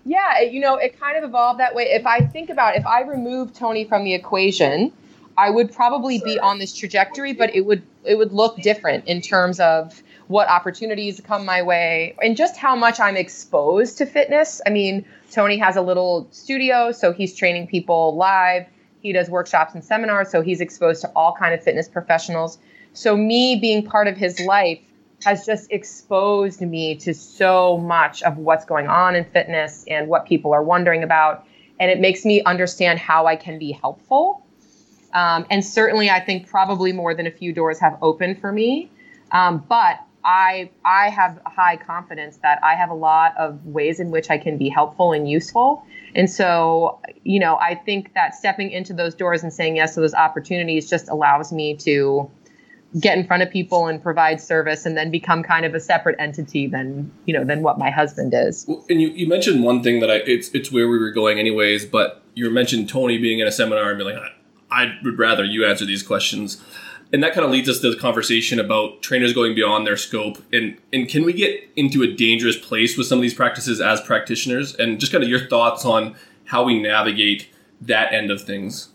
[0.05, 1.85] yeah, you know, it kind of evolved that way.
[1.85, 4.93] If I think about if I remove Tony from the equation,
[5.37, 9.21] I would probably be on this trajectory, but it would it would look different in
[9.21, 14.61] terms of what opportunities come my way, and just how much I'm exposed to fitness.
[14.67, 18.67] I mean, Tony has a little studio, so he's training people live.
[19.01, 22.59] He does workshops and seminars, so he's exposed to all kind of fitness professionals.
[22.93, 24.81] So me being part of his life
[25.25, 30.27] has just exposed me to so much of what's going on in fitness and what
[30.27, 31.45] people are wondering about.
[31.81, 34.45] And it makes me understand how I can be helpful.
[35.15, 38.91] Um, and certainly, I think probably more than a few doors have opened for me.
[39.33, 44.11] Um, but I I have high confidence that I have a lot of ways in
[44.11, 45.85] which I can be helpful and useful.
[46.15, 50.01] And so, you know, I think that stepping into those doors and saying yes to
[50.01, 52.31] those opportunities just allows me to
[52.99, 56.17] get in front of people and provide service and then become kind of a separate
[56.19, 60.01] entity than you know than what my husband is and you, you mentioned one thing
[60.01, 63.47] that i it's it's where we were going anyways but you mentioned tony being in
[63.47, 64.33] a seminar and being like
[64.71, 66.65] i would rather you answer these questions
[67.13, 70.39] and that kind of leads us to the conversation about trainers going beyond their scope
[70.53, 74.01] and and can we get into a dangerous place with some of these practices as
[74.01, 77.49] practitioners and just kind of your thoughts on how we navigate
[77.81, 78.89] that end of things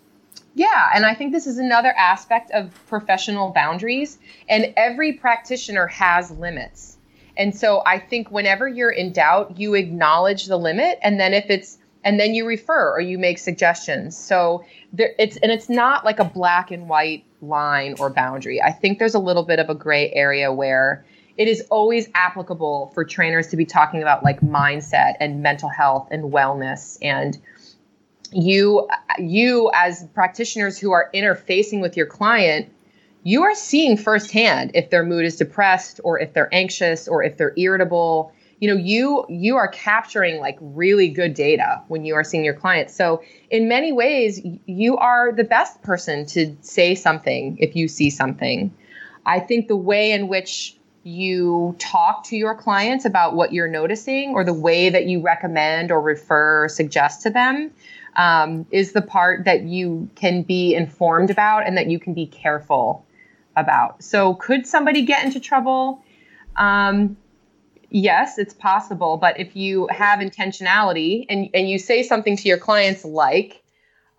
[0.55, 4.19] yeah, and I think this is another aspect of professional boundaries.
[4.47, 6.97] And every practitioner has limits.
[7.37, 10.99] And so I think whenever you're in doubt, you acknowledge the limit.
[11.01, 14.15] And then if it's, and then you refer or you make suggestions.
[14.15, 18.61] So there, it's, and it's not like a black and white line or boundary.
[18.61, 21.05] I think there's a little bit of a gray area where
[21.37, 26.07] it is always applicable for trainers to be talking about like mindset and mental health
[26.11, 27.37] and wellness and
[28.31, 32.71] you you as practitioners who are interfacing with your client
[33.23, 37.37] you are seeing firsthand if their mood is depressed or if they're anxious or if
[37.37, 38.31] they're irritable
[38.63, 42.53] you know you you are capturing like really good data when you are seeing your
[42.53, 47.89] clients so in many ways you are the best person to say something if you
[47.89, 48.73] see something
[49.25, 54.29] i think the way in which you talk to your clients about what you're noticing
[54.29, 57.69] or the way that you recommend or refer or suggest to them
[58.15, 62.27] um, is the part that you can be informed about and that you can be
[62.27, 63.05] careful
[63.57, 64.01] about.
[64.01, 66.01] So, could somebody get into trouble?
[66.55, 67.17] Um,
[67.93, 69.17] yes, it's possible.
[69.17, 73.63] But if you have intentionality and, and you say something to your clients like,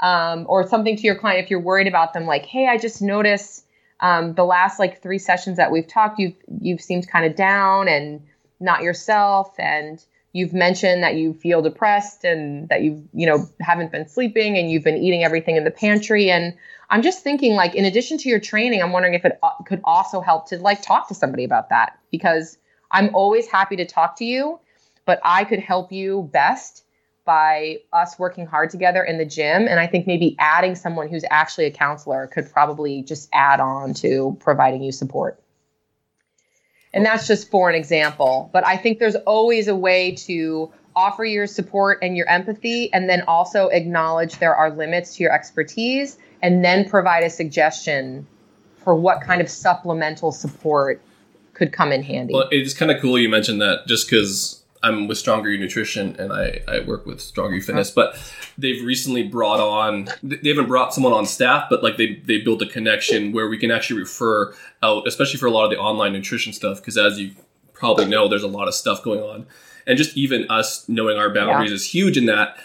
[0.00, 3.02] um, or something to your client if you're worried about them, like, hey, I just
[3.02, 3.66] noticed
[4.00, 7.88] um, the last like three sessions that we've talked, you've you've seemed kind of down
[7.88, 8.22] and
[8.60, 13.90] not yourself, and you've mentioned that you feel depressed and that you you know haven't
[13.90, 16.54] been sleeping and you've been eating everything in the pantry and
[16.90, 19.80] i'm just thinking like in addition to your training i'm wondering if it uh, could
[19.84, 22.58] also help to like talk to somebody about that because
[22.94, 24.58] i'm always happy to talk to you
[25.04, 26.84] but i could help you best
[27.26, 31.24] by us working hard together in the gym and i think maybe adding someone who's
[31.30, 35.38] actually a counselor could probably just add on to providing you support
[36.94, 38.48] and that's just for an example.
[38.52, 43.10] But I think there's always a way to offer your support and your empathy, and
[43.10, 48.26] then also acknowledge there are limits to your expertise, and then provide a suggestion
[48.76, 51.02] for what kind of supplemental support
[51.54, 52.34] could come in handy.
[52.34, 56.30] Well, it's kind of cool you mentioned that just because I'm with Stronger Nutrition and
[56.30, 58.18] I, I work with Stronger You Fitness, but
[58.58, 62.60] they've recently brought on they haven't brought someone on staff, but like they they built
[62.60, 66.12] a connection where we can actually refer out, especially for a lot of the online
[66.12, 67.34] nutrition stuff, because as you
[67.72, 69.46] probably know, there's a lot of stuff going on,
[69.86, 71.76] and just even us knowing our boundaries yeah.
[71.76, 72.58] is huge in that,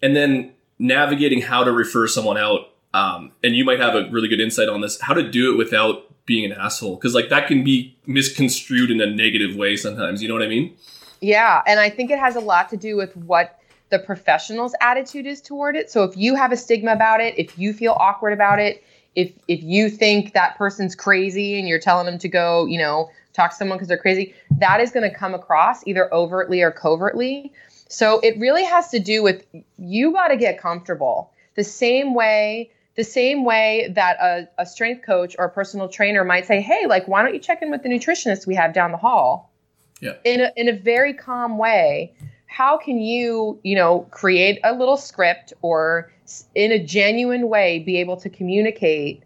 [0.00, 2.70] and then navigating how to refer someone out.
[2.94, 5.58] Um, and you might have a really good insight on this, how to do it
[5.58, 10.22] without being an asshole, because like that can be misconstrued in a negative way sometimes.
[10.22, 10.76] You know what I mean?
[11.20, 15.26] Yeah, and I think it has a lot to do with what the professional's attitude
[15.26, 15.90] is toward it.
[15.90, 18.84] So if you have a stigma about it, if you feel awkward about it,
[19.16, 23.10] if if you think that person's crazy and you're telling them to go, you know,
[23.32, 26.70] talk to someone because they're crazy, that is going to come across either overtly or
[26.70, 27.52] covertly.
[27.88, 29.46] So it really has to do with
[29.78, 31.32] you got to get comfortable.
[31.54, 36.24] The same way the same way that a, a strength coach or a personal trainer
[36.24, 38.92] might say, "Hey, like why don't you check in with the nutritionist we have down
[38.92, 39.48] the hall?"
[40.00, 40.14] yeah.
[40.24, 42.12] in a, in a very calm way
[42.46, 46.10] how can you you know create a little script or
[46.54, 49.22] in a genuine way be able to communicate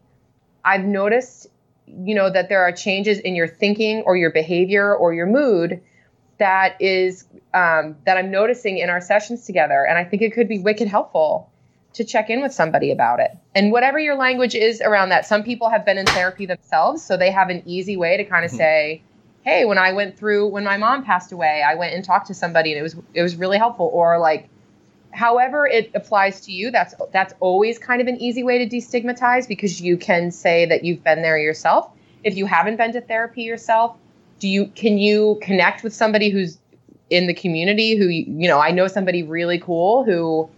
[0.65, 1.47] i've noticed
[1.87, 5.81] you know that there are changes in your thinking or your behavior or your mood
[6.39, 10.49] that is um, that i'm noticing in our sessions together and i think it could
[10.49, 11.52] be wicked helpful
[11.95, 15.43] to check in with somebody about it and whatever your language is around that some
[15.43, 18.51] people have been in therapy themselves so they have an easy way to kind of
[18.51, 18.59] mm-hmm.
[18.59, 19.03] say
[19.43, 22.35] hey, when I went through when my mom passed away, I went and talked to
[22.35, 23.91] somebody and it was it was really helpful.
[23.93, 24.49] Or like
[25.13, 29.47] however it applies to you, that's that's always kind of an easy way to destigmatize
[29.47, 31.91] because you can say that you've been there yourself.
[32.25, 33.97] If you haven't been to therapy yourself,
[34.39, 36.59] do you can you connect with somebody who's
[37.11, 40.49] in the community who you know, I know somebody really cool who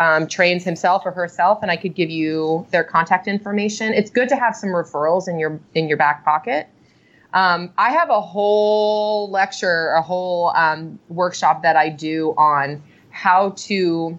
[0.00, 3.92] um, trains himself or herself, and I could give you their contact information.
[3.92, 6.66] It's good to have some referrals in your in your back pocket.
[7.32, 13.50] Um, I have a whole lecture, a whole um, workshop that I do on how
[13.50, 14.18] to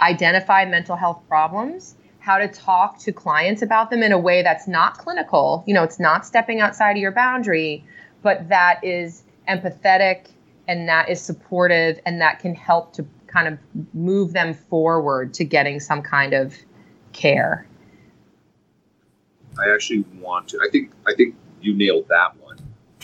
[0.00, 4.66] identify mental health problems, how to talk to clients about them in a way that's
[4.66, 5.62] not clinical.
[5.66, 7.84] You know, it's not stepping outside of your boundary,
[8.22, 10.30] but that is empathetic
[10.66, 13.58] and that is supportive and that can help to kind of
[13.92, 16.54] move them forward to getting some kind of
[17.12, 17.66] care.
[19.58, 20.60] I actually want to.
[20.64, 20.92] I think.
[21.06, 22.58] I think you nailed that one.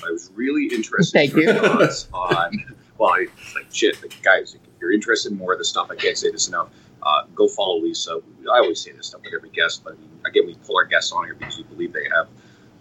[0.06, 1.12] I was really interested.
[1.12, 1.60] Thank in your you.
[1.60, 2.64] thoughts on.
[2.98, 4.54] Well, I like shit, like, guys.
[4.54, 6.68] If you're interested in more of this stuff, I can't say this enough.
[7.02, 8.20] Uh, go follow Lisa.
[8.52, 10.84] I always say this stuff with every guest, but I mean, again, we pull our
[10.84, 12.28] guests on here because we believe they have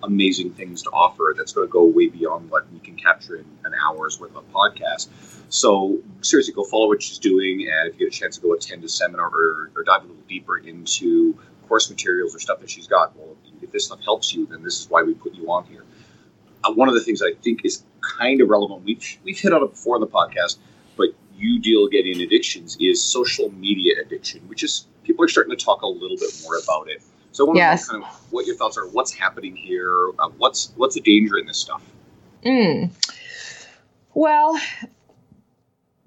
[0.03, 3.45] amazing things to offer that's going to go way beyond what we can capture in
[3.65, 5.09] an hour's worth of a podcast.
[5.49, 8.53] So seriously, go follow what she's doing, and if you get a chance to go
[8.53, 12.69] attend a seminar or, or dive a little deeper into course materials or stuff that
[12.69, 15.51] she's got, well, if this stuff helps you, then this is why we put you
[15.51, 15.83] on here.
[16.63, 19.63] Uh, one of the things I think is kind of relevant, we've we've hit on
[19.63, 20.57] it before in the podcast,
[20.97, 25.63] but you deal getting addictions is social media addiction, which is people are starting to
[25.63, 27.01] talk a little bit more about it.
[27.31, 27.87] So I want Yes.
[27.87, 28.87] to know kind of what your thoughts are.
[28.87, 30.09] What's happening here?
[30.19, 31.83] Uh, what's what's the danger in this stuff?
[32.45, 32.91] Mm.
[34.13, 34.59] Well,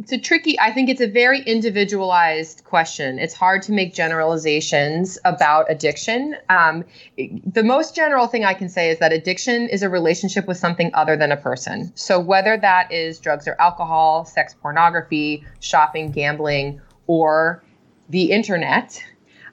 [0.02, 3.20] it's a tricky, I think it's a very individualized question.
[3.20, 6.35] It's hard to make generalizations about addiction.
[6.48, 6.85] Um,
[7.16, 10.90] the most general thing I can say is that addiction is a relationship with something
[10.94, 11.92] other than a person.
[11.94, 17.62] So, whether that is drugs or alcohol, sex, pornography, shopping, gambling, or
[18.08, 19.00] the internet,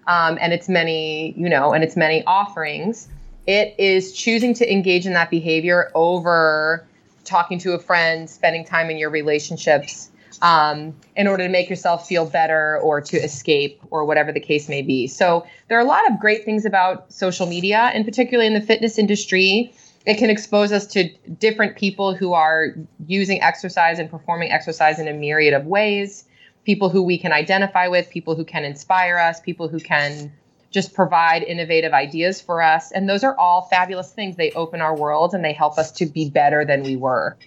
[0.10, 3.08] um, and its many, you know, and its many offerings,
[3.46, 6.84] it is choosing to engage in that behavior over
[7.26, 10.10] talking to a friend, spending time in your relationships
[10.42, 14.68] um, in order to make yourself feel better or to escape or whatever the case
[14.68, 15.06] may be.
[15.06, 18.66] So there are a lot of great things about social media, and particularly in the
[18.66, 19.72] fitness industry.
[20.08, 22.74] It can expose us to different people who are
[23.06, 26.26] using exercise and performing exercise in a myriad of ways.
[26.66, 30.32] People who we can identify with, people who can inspire us, people who can
[30.72, 32.92] just provide innovative ideas for us.
[32.92, 34.36] And those are all fabulous things.
[34.36, 37.38] They open our worlds and they help us to be better than we were.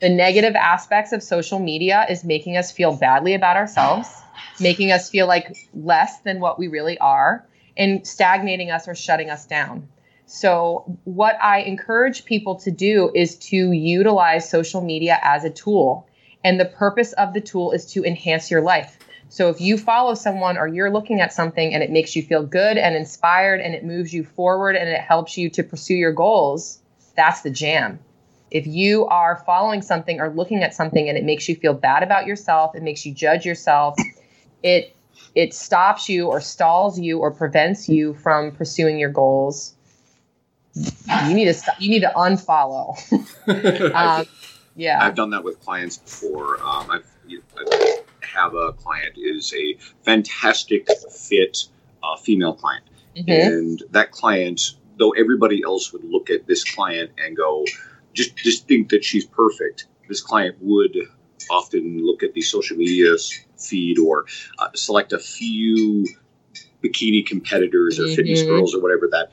[0.00, 4.08] The negative aspects of social media is making us feel badly about ourselves,
[4.58, 9.30] making us feel like less than what we really are, and stagnating us or shutting
[9.30, 9.86] us down.
[10.24, 16.06] So, what I encourage people to do is to utilize social media as a tool.
[16.44, 18.98] And the purpose of the tool is to enhance your life.
[19.28, 22.42] So if you follow someone or you're looking at something and it makes you feel
[22.42, 26.12] good and inspired and it moves you forward and it helps you to pursue your
[26.12, 26.80] goals,
[27.14, 28.00] that's the jam.
[28.50, 32.02] If you are following something or looking at something and it makes you feel bad
[32.02, 33.96] about yourself, it makes you judge yourself,
[34.62, 34.96] it
[35.36, 39.74] it stops you or stalls you or prevents you from pursuing your goals.
[40.74, 42.96] You need to stop, you need to unfollow.
[43.94, 44.26] um,
[44.76, 45.04] yeah.
[45.04, 46.60] I've done that with clients before.
[46.62, 51.66] Um, I've you I have a client is a fantastic fit
[52.02, 52.84] uh, female client,
[53.16, 53.46] Mhm.
[53.46, 54.60] and that client,
[54.98, 57.64] though everybody else would look at this client and go,
[58.14, 59.86] just just think that she's perfect.
[60.08, 60.96] This client would
[61.50, 63.16] often look at the social media
[63.58, 64.26] feed or
[64.58, 66.04] uh, select a few
[66.82, 68.46] bikini competitors or fitness Mhm.
[68.46, 69.30] girls or whatever that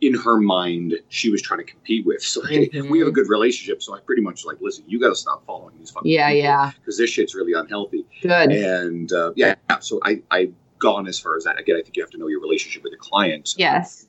[0.00, 2.22] in her mind she was trying to compete with.
[2.22, 2.90] So hey, Mhm.
[2.90, 3.82] we have a good relationship.
[3.82, 6.72] So I pretty much like, listen, you got to stop following these fucking Yeah, yeah.
[6.80, 8.06] because this shit's really unhealthy.
[8.22, 8.50] Good.
[8.52, 11.58] And uh, yeah, so I I've gone as far as that.
[11.60, 14.06] Again, I think you have to know your relationship with the client Yes.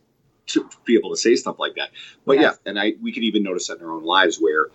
[0.48, 1.90] to be able to say stuff like that.
[2.26, 2.58] But Yes.
[2.66, 4.68] yeah, and I we can even notice that in our own lives where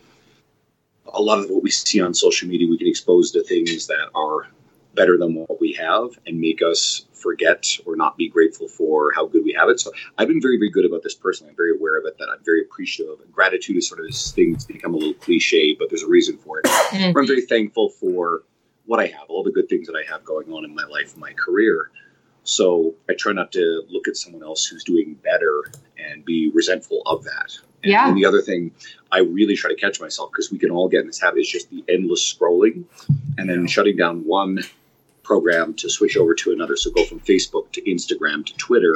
[1.15, 4.11] a lot of what we see on social media, we can expose to things that
[4.15, 4.49] are
[4.97, 9.27] better than what we have and make us forget or not be grateful for how
[9.27, 9.79] good we have it.
[9.79, 11.51] So I've been very, very good about this personally.
[11.51, 13.31] I'm very aware of it, that I'm very appreciative of it.
[13.33, 16.37] Gratitude is sort of this thing that's become a little cliche, but there's a reason
[16.39, 16.65] for it.
[16.65, 17.17] Mhm.
[17.17, 18.43] I'm very thankful for
[18.87, 21.17] what I have, all the good things that I have going on in my life
[21.17, 21.91] my career.
[22.45, 25.65] So I try not to look at someone else who's doing better
[25.99, 27.59] and be resentful of that.
[27.83, 28.09] And, Yeah.
[28.09, 28.71] and the other thing
[29.11, 31.49] I really try to catch myself because we can all get in this habit is
[31.49, 32.85] just the endless scrolling
[33.37, 34.61] and then shutting down one
[35.27, 36.77] program to switch over to another.
[36.77, 38.95] So go from Facebook to Instagram to Twitter.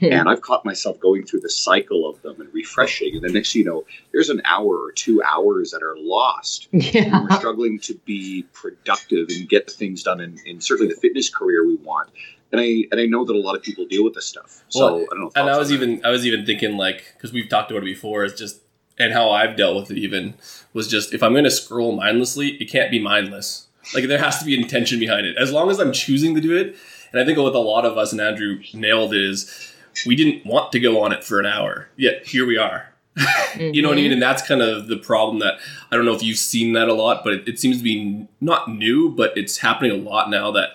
[0.00, 0.12] Hmm.
[0.12, 3.14] And I've caught myself going through the cycle of them and refreshing.
[3.14, 7.22] And the next, you know, there's an hour or two hours that are lost Yeah.
[7.22, 11.30] we're struggling to be productive and get the things done in, in certainly the fitness
[11.30, 12.10] career we want.
[12.52, 14.62] And I and I know that a lot of people deal with this stuff.
[14.68, 15.30] So Well, I don't know.
[15.34, 18.24] and I was even I was even thinking like because we've talked about it before.
[18.24, 18.60] It's just
[18.98, 20.34] and how I've dealt with it even
[20.72, 23.65] was just if I'm going to scroll mindlessly, it can't be mindless.
[23.94, 25.36] Like there has to be intention behind it.
[25.38, 26.76] As long as I'm choosing to do it,
[27.12, 29.72] And I think what a lot of us and Andrew nailed is
[30.06, 32.92] we didn't want to go on it for an hour, yet here we are.
[33.58, 34.06] you know what I mean?
[34.06, 34.12] Mm-hmm.
[34.14, 35.54] And that's kind of the problem that
[35.90, 38.26] I don't know if you've seen that a lot, but it, it seems to be
[38.40, 40.70] not new, but it's happening a lot now that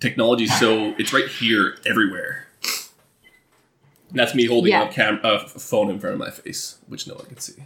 [0.00, 2.46] technology is so it's right here everywhere.
[4.10, 4.88] And that's me holding Yeah.
[4.88, 7.64] a, cam- a phone in front of my face, which no one can see.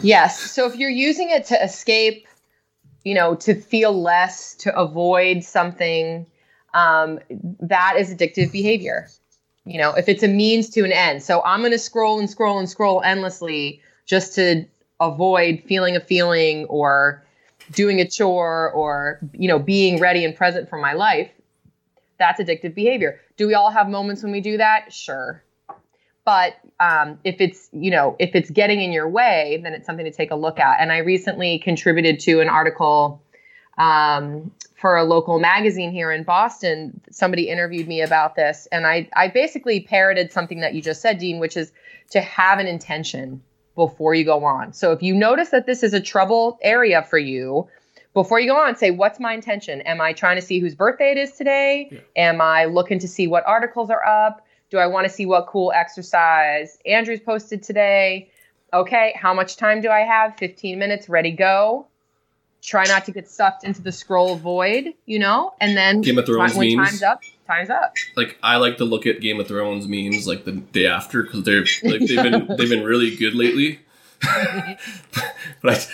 [0.00, 0.52] Yes.
[0.52, 2.26] So if you're using it to escape,
[3.04, 6.26] you know, to feel less, to avoid something,
[6.74, 7.18] um,
[7.60, 9.08] that is addictive behavior.
[9.64, 11.22] You know, if it's a means to an end.
[11.22, 14.64] So I'm going to scroll and scroll and scroll endlessly just to
[15.00, 17.24] avoid feeling a feeling or
[17.70, 21.30] doing a chore or, you know, being ready and present for my life.
[22.18, 23.20] That's addictive behavior.
[23.36, 24.92] Do we all have moments when we do that?
[24.92, 25.42] Sure
[26.24, 30.04] but um, if it's you know if it's getting in your way then it's something
[30.04, 30.80] to take a look at.
[30.80, 33.22] And i recently contributed to an article
[33.78, 37.00] um, for a local magazine here in boston.
[37.10, 41.18] Somebody interviewed me about this and i i basically parroted something that you just said
[41.18, 41.72] dean which is
[42.10, 43.42] to have an intention
[43.74, 44.74] before you go on.
[44.74, 47.68] So if you notice that this is a trouble area for you
[48.12, 49.80] before you go on say what's my intention?
[49.82, 52.02] Am i trying to see whose birthday it is today?
[52.16, 55.46] Am i looking to see what articles are up do I want to see what
[55.46, 58.30] cool exercise Andrew's posted today?
[58.72, 60.34] Okay, how much time do I have?
[60.38, 61.86] 15 minutes, ready, go.
[62.62, 65.52] Try not to get sucked into the scroll void, you know?
[65.60, 66.88] And then Game of Thrones when memes.
[66.88, 67.96] time's up, time's up.
[68.16, 71.42] Like I like to look at Game of Thrones memes like the day after because
[71.42, 73.80] they're like they've been they've been really good lately.
[74.22, 74.76] but
[75.64, 75.86] I,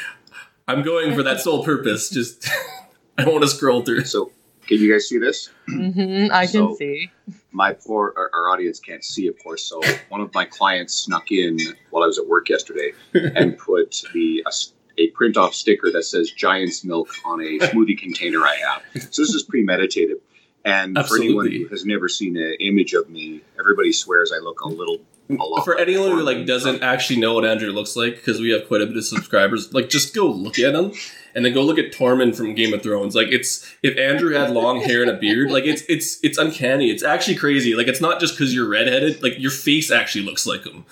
[0.68, 2.10] I'm going for that sole purpose.
[2.10, 2.48] Just
[3.18, 4.04] I don't want to scroll through.
[4.04, 4.30] So,
[4.68, 5.50] can you guys see this?
[5.66, 7.10] hmm I can see.
[7.50, 9.64] My poor, our, audience can't see, of course.
[9.64, 9.80] So,
[10.10, 11.58] one of my clients snuck in
[11.90, 14.52] while I was at work yesterday and put the a,
[14.98, 18.82] a print-off sticker that says "Giant's Milk" on a smoothie container I have.
[19.12, 20.18] So this is premeditated.
[20.64, 24.60] And for anyone who has never seen an image of me, everybody swears I look
[24.60, 24.98] a little,
[25.30, 25.64] a lot.
[25.64, 28.68] For like anyone who like doesn't actually know what Andrew looks like, because we have
[28.68, 30.92] quite a bit of subscribers, like just go look at him,
[31.38, 33.14] and then go look at Tormund from Game of Thrones.
[33.14, 36.90] Like it's if Andrew had long hair and a beard, like it's it's it's uncanny.
[36.90, 37.76] It's actually crazy.
[37.76, 39.22] Like it's not just because you're redheaded.
[39.22, 40.84] Like your face actually looks like him,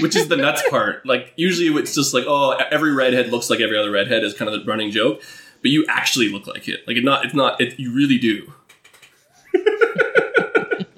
[0.00, 1.04] which is the nuts part.
[1.04, 4.50] Like usually it's just like oh every redhead looks like every other redhead is kind
[4.50, 5.20] of the running joke,
[5.60, 6.80] but you actually look like it.
[6.86, 8.50] Like it not it's not it, you really do.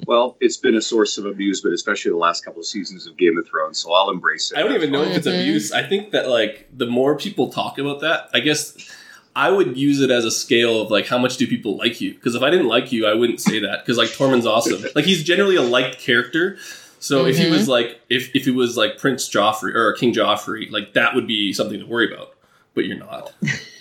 [0.06, 3.38] Well, it's been a source of amusement, especially the last couple of seasons of Game
[3.38, 3.78] of Thrones.
[3.78, 4.58] So I'll embrace it.
[4.58, 5.72] I don't even know if it's abuse.
[5.72, 8.90] I think that like the more people talk about that, I guess
[9.34, 12.14] I would use it as a scale of like how much do people like you?
[12.14, 13.80] Because if I didn't like you, I wouldn't say that.
[13.80, 14.84] Because like Tormund's awesome.
[14.94, 16.58] Like he's generally a liked character.
[16.98, 17.52] So if he mm-hmm.
[17.52, 21.26] was like if if he was like Prince Joffrey or King Joffrey, like that would
[21.26, 22.34] be something to worry about.
[22.74, 23.32] But you're not.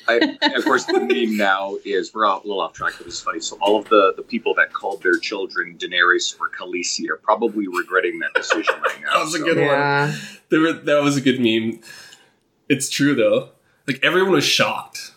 [0.41, 3.21] I, of course, the meme now is we're off, a little off track, but it's
[3.21, 3.39] funny.
[3.39, 7.67] So all of the, the people that called their children Daenerys or Khaleesi are probably
[7.67, 9.13] regretting that decision right now.
[9.13, 9.65] That was a So- good one.
[9.67, 10.15] Yeah.
[10.49, 11.79] There were, that was a good meme.
[12.69, 13.49] It's true though.
[13.87, 15.11] Like everyone was shocked.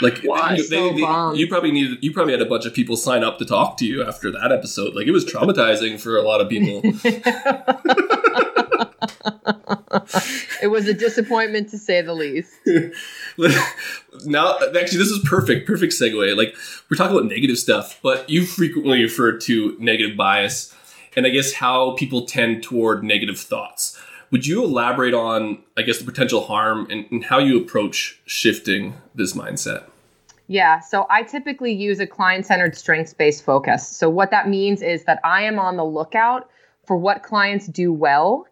[0.00, 0.54] Like Why?
[0.54, 1.38] you, So bummed.
[1.38, 3.84] you probably needed you probably had a bunch of people sign up to talk to
[3.84, 4.94] you after that episode.
[4.94, 6.82] Like it was traumatizing for a lot of people.
[10.62, 12.54] it was a disappointment to say the least.
[14.24, 16.36] now actually this is perfect, perfect segue.
[16.36, 16.54] Like
[16.90, 20.74] we're talking about negative stuff, but you frequently refer to negative bias
[21.16, 24.00] and I guess how people tend toward negative thoughts.
[24.30, 28.94] Would you elaborate on, I guess, the potential harm and, and how you approach shifting
[29.14, 29.84] this mindset?
[30.48, 33.86] Yeah, so I typically use a client centered strengths based focus.
[33.86, 36.48] So, what that means is that I am on the lookout
[36.84, 38.46] for what clients do well.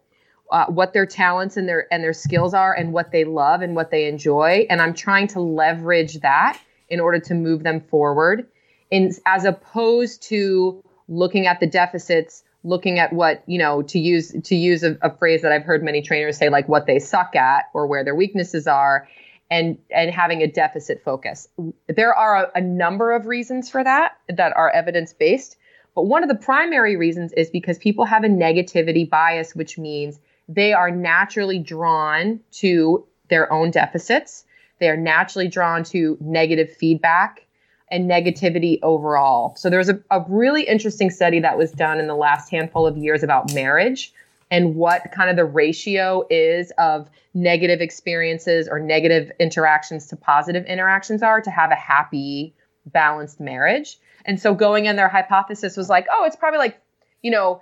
[0.51, 3.75] Uh, what their talents and their and their skills are and what they love and
[3.75, 4.65] what they enjoy.
[4.69, 8.47] And i'm trying to leverage that in order to move them forward
[8.89, 14.33] in as opposed to looking at the deficits looking at what you know to use
[14.43, 17.35] to use a, a phrase that i've heard many trainers say like what they suck
[17.35, 19.07] at or where their weaknesses are
[19.49, 21.47] and and having a deficit focus.
[21.87, 25.57] There are a, a number of reasons for that that are evidence based
[25.95, 30.19] but one of the primary reasons is because people have a negativity bias which means
[30.47, 34.45] they are naturally drawn to their own deficits
[34.79, 37.45] they are naturally drawn to negative feedback
[37.89, 39.55] and negativity overall.
[39.55, 42.97] So there's a, a really interesting study that was done in the last handful of
[42.97, 44.13] years about marriage
[44.51, 50.65] and what kind of the ratio is of negative experiences or negative interactions to positive
[50.65, 52.53] interactions are to have a happy,
[52.85, 53.97] balanced marriage.
[54.25, 56.79] And so going in, their hypothesis was like, oh, it's probably like,
[57.21, 57.61] you know,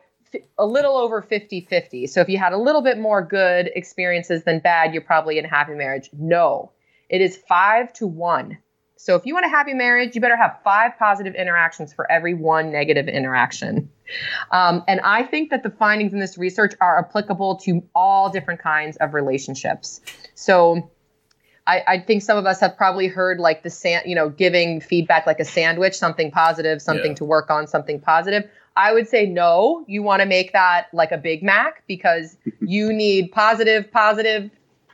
[0.58, 2.08] a little over 50 50.
[2.08, 5.46] So if you had a little bit more good experiences than bad, you're probably in
[5.46, 6.10] a happy marriage.
[6.14, 6.72] No,
[7.10, 8.58] it is five to one.
[8.98, 12.34] So if you want a happy marriage, you better have five positive interactions for every
[12.34, 13.90] one negative interaction.
[14.52, 18.62] Um, and I think that the findings in this research are applicable to all different
[18.62, 20.00] kinds of relationships.
[20.34, 20.90] So
[21.68, 24.80] I, I, think some of us have probably heard like the sand, you know, giving
[24.82, 27.18] feedback like a sandwich, something positive, something Yeah.
[27.18, 28.50] to work on, something positive.
[28.78, 32.92] I would say no, you want to make that like a Big Mac because you
[32.92, 34.50] need positive, positive,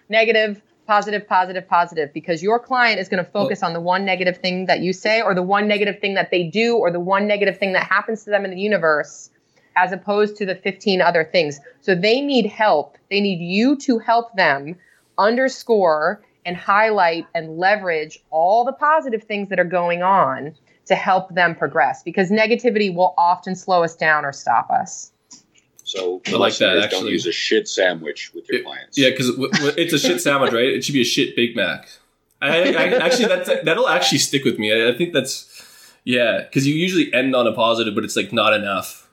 [0.09, 4.37] negative, positive, positive, positive, because your client is going to focus on the one negative
[4.37, 7.27] thing that you say or the one negative thing that they do or the one
[7.27, 9.29] negative thing that happens to them in the universe
[9.75, 11.59] as opposed to the 15 other things.
[11.79, 12.97] So they need help.
[13.09, 14.75] They need you to help them
[15.17, 20.55] underscore and highlight and leverage all the positive things that are going on
[20.85, 25.11] to help them progress because negativity will often slow us down or stop us.
[25.83, 27.01] So I like that, actually.
[27.01, 28.97] Don't use a shit sandwich with your It- clients.
[28.97, 30.65] Yeah, because w- w- it's a shit sandwich, right?
[30.69, 31.87] It should be a shit Big Mac.
[32.41, 34.71] I, I actually that's that'll actually stick with me.
[34.73, 35.47] I, I think that's
[36.03, 39.07] yeah, because you usually end on a positive, but it's like not enough.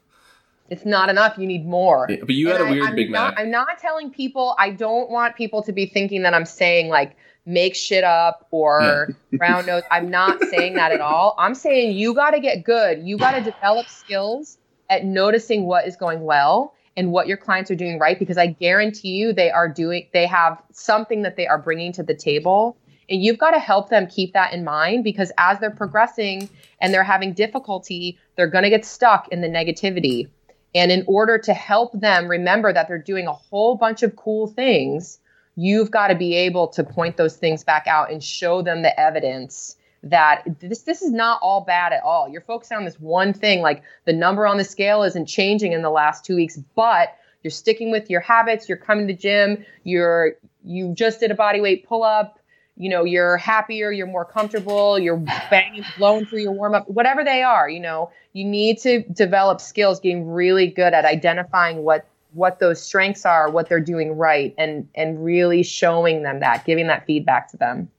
[0.71, 1.37] It's not enough.
[1.39, 2.07] You need more.
[2.09, 3.41] Yeah, But you had a weird I'm Big not, Mac.
[3.45, 4.55] I'm not telling people.
[4.59, 7.17] I don't want people to be thinking that I'm saying like
[7.49, 9.83] make shit up or brown nose.
[9.91, 11.35] I'm not saying that at all.
[11.39, 13.03] I'm saying you got to get good.
[13.03, 14.59] You got to develop skills
[14.91, 18.49] at noticing what is going well and what your clients are doing right because I
[18.49, 20.07] guarantee you they are doing.
[20.13, 22.77] They have something that they are bringing to the table.
[23.11, 26.93] And you've got to help them keep that in mind because as they're progressing and
[26.93, 30.29] they're having difficulty, they're going to get stuck in the negativity.
[30.75, 34.47] And in order to help them remember that they're doing a whole bunch of cool
[34.47, 35.19] things,
[35.59, 39.01] you've got to be able to point those things back out and show them the
[39.01, 42.29] evidence that this this is not all bad at all.
[42.29, 45.83] You're focusing on this one thing, like the number on the scale isn't changing in
[45.83, 48.69] the last two weeks, but you're sticking with your habits.
[48.69, 49.65] You're coming to gym.
[49.83, 50.35] You're
[50.65, 52.39] you just did a body weight pull up.
[52.77, 53.91] You know you're happier.
[53.91, 54.97] You're more comfortable.
[54.97, 55.17] You're
[55.51, 56.89] banging, blowing through your warm up.
[56.89, 61.79] Whatever they are, you know you need to develop skills getting really good at identifying
[61.79, 62.07] what
[62.39, 66.87] what those strengths are what they're doing right and and really showing them that giving
[66.87, 67.91] that feedback to them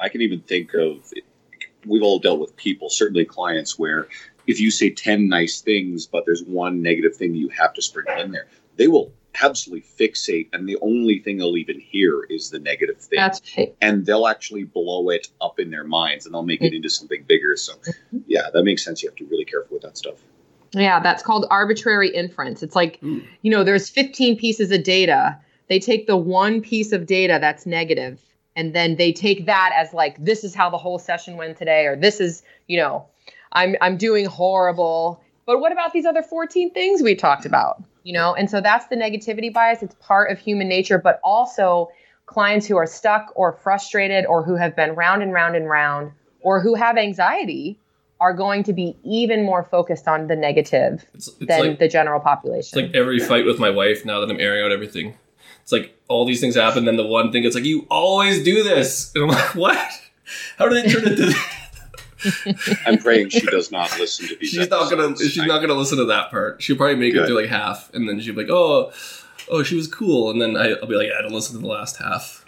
[0.00, 1.12] I can even think of
[1.86, 4.08] we've all dealt with people, certainly clients, where
[4.46, 8.18] if you say 10 nice things, but there's one negative thing you have to sprinkle
[8.20, 8.46] in there,
[8.76, 9.12] they will
[9.42, 10.48] absolutely fixate.
[10.52, 13.18] And the only thing they'll even hear is the negative thing.
[13.18, 13.40] that's
[13.80, 16.76] and they'll actually blow it up in their minds and they'll make it mm-hmm.
[16.76, 17.56] into something bigger.
[17.56, 17.74] So,
[18.26, 19.02] yeah, that makes sense.
[19.02, 20.16] You have to be really careful with that stuff.
[20.76, 22.62] Yeah that's called arbitrary inference.
[22.62, 23.22] It's like Ooh.
[23.42, 25.38] you know there's 15 pieces of data.
[25.68, 28.20] They take the one piece of data that's negative
[28.54, 31.86] and then they take that as like this is how the whole session went today
[31.86, 33.06] or this is you know
[33.52, 35.22] i'm i'm doing horrible.
[35.44, 37.82] But what about these other 14 things we talked about?
[38.02, 39.82] You know and so that's the negativity bias.
[39.82, 41.88] It's part of human nature but also
[42.26, 46.12] clients who are stuck or frustrated or who have been round and round and round
[46.40, 47.78] or who have anxiety
[48.20, 51.88] are going to be even more focused on the negative It's, it's than like the
[51.88, 52.78] general population.
[52.78, 55.14] it's like every fight with my wife now that I'm airing out everything.
[55.62, 58.62] It's like all these things happen, then the one thing it's like you always do
[58.62, 59.78] this, and I'm like, what?
[60.58, 61.34] How do they turn it to?
[62.86, 64.48] I'm praying she does not listen to these.
[64.48, 65.16] she's not gonna.
[65.16, 66.62] She's I- not gonna listen to that part.
[66.62, 67.26] She'll probably make it Good.
[67.26, 68.92] through like half, and then she'll be like, oh,
[69.50, 71.68] oh, she was cool, and then I, I'll be like, I don't listen to the
[71.68, 72.44] last half.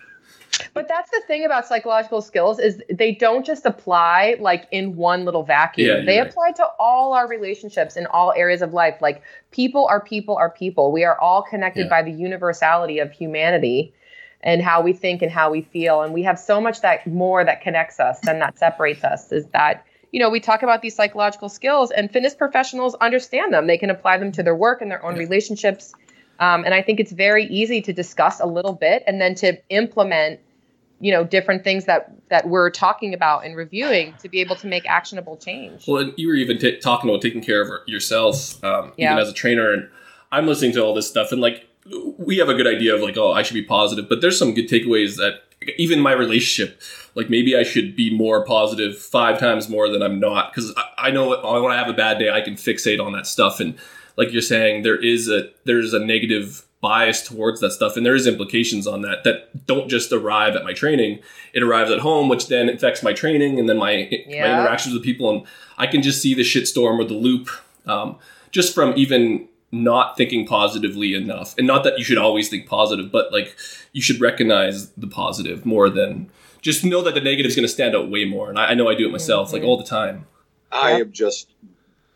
[0.75, 5.25] But that's the thing about psychological skills is they don't just apply like in one
[5.25, 5.87] little vacuum.
[5.87, 6.29] Yeah, they right.
[6.29, 8.97] apply to all our relationships in all areas of life.
[9.01, 10.93] Like people are people are people.
[10.93, 11.91] We are all connected Yeah.
[11.91, 13.93] by the universality of humanity
[14.41, 17.45] and how we think and how we feel and we have so much that more
[17.45, 20.95] that connects us than that separates us is that you know we talk about these
[20.95, 24.91] psychological skills and fitness professionals understand them they can apply them to their work and
[24.93, 25.23] their own Yeah.
[25.23, 25.93] relationships
[26.39, 29.59] um, and i think it's very easy to discuss a little bit and then to
[29.71, 30.39] implement
[31.01, 34.67] you know different things that that we're talking about and reviewing to be able to
[34.67, 38.93] make actionable change Well, you were even t- talking about taking care of yourself, um,
[38.97, 39.13] Yeah.
[39.13, 39.73] even as a trainer.
[39.73, 39.89] And
[40.33, 41.67] I'm listening to all this stuff, and like
[42.19, 44.53] we have a good idea of like, oh, I should be positive, but there's some
[44.55, 45.43] good takeaways that
[45.79, 46.81] even my relationship,
[47.15, 51.09] like maybe I should be more positive five times more than I'm not, because I,
[51.09, 51.29] I know
[51.63, 53.75] when I have a bad day, I can fixate on that stuff, and
[54.17, 58.15] like you're saying, there is a there's a negative bias towards that stuff and there
[58.15, 61.19] is implications on that that don't just arrive at my training
[61.53, 65.03] it arrives at home which then affects my training and then my my interactions with
[65.03, 65.45] people and
[65.77, 67.51] i can just see the shitstorm or the loop
[67.87, 68.17] um,
[68.53, 73.11] just from even not thinking positively enough and not that you should always think positive
[73.11, 73.57] but like
[73.93, 76.31] you should recognize the positive more than
[76.63, 78.75] just know that the negative is going to stand out way more and I, I
[78.75, 79.67] know i do it myself like Mhm.
[79.67, 80.27] all the time
[80.71, 80.99] I Yeah.
[80.99, 81.49] am just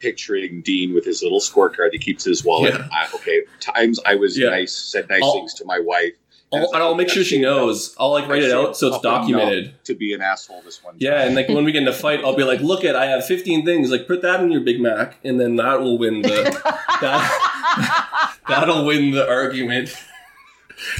[0.03, 1.92] picturing Dean with his little scorecard.
[1.92, 2.74] He keeps his wallet.
[2.74, 2.88] Yeah.
[2.92, 4.50] I, okay, times I was Yeah.
[4.50, 6.12] nice, said nice I'll- things to my wife,
[6.53, 7.94] I'll, and I'll make sure she knows.
[7.98, 9.72] I'll like write it out so it's documented.
[9.84, 10.96] To be an asshole this one.
[10.98, 13.07] Yeah, and like when we get in a fight, I'll be like, "Look at, I
[13.07, 13.90] have 15 things.
[13.90, 16.28] Like put that in your Big Mac, and then that will win the
[17.00, 19.94] that that'll win the argument."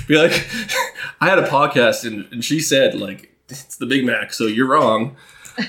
[0.07, 0.47] Be like,
[1.21, 4.69] I had a podcast and, and she said like it's the Big Mac, so you're
[4.69, 5.17] wrong.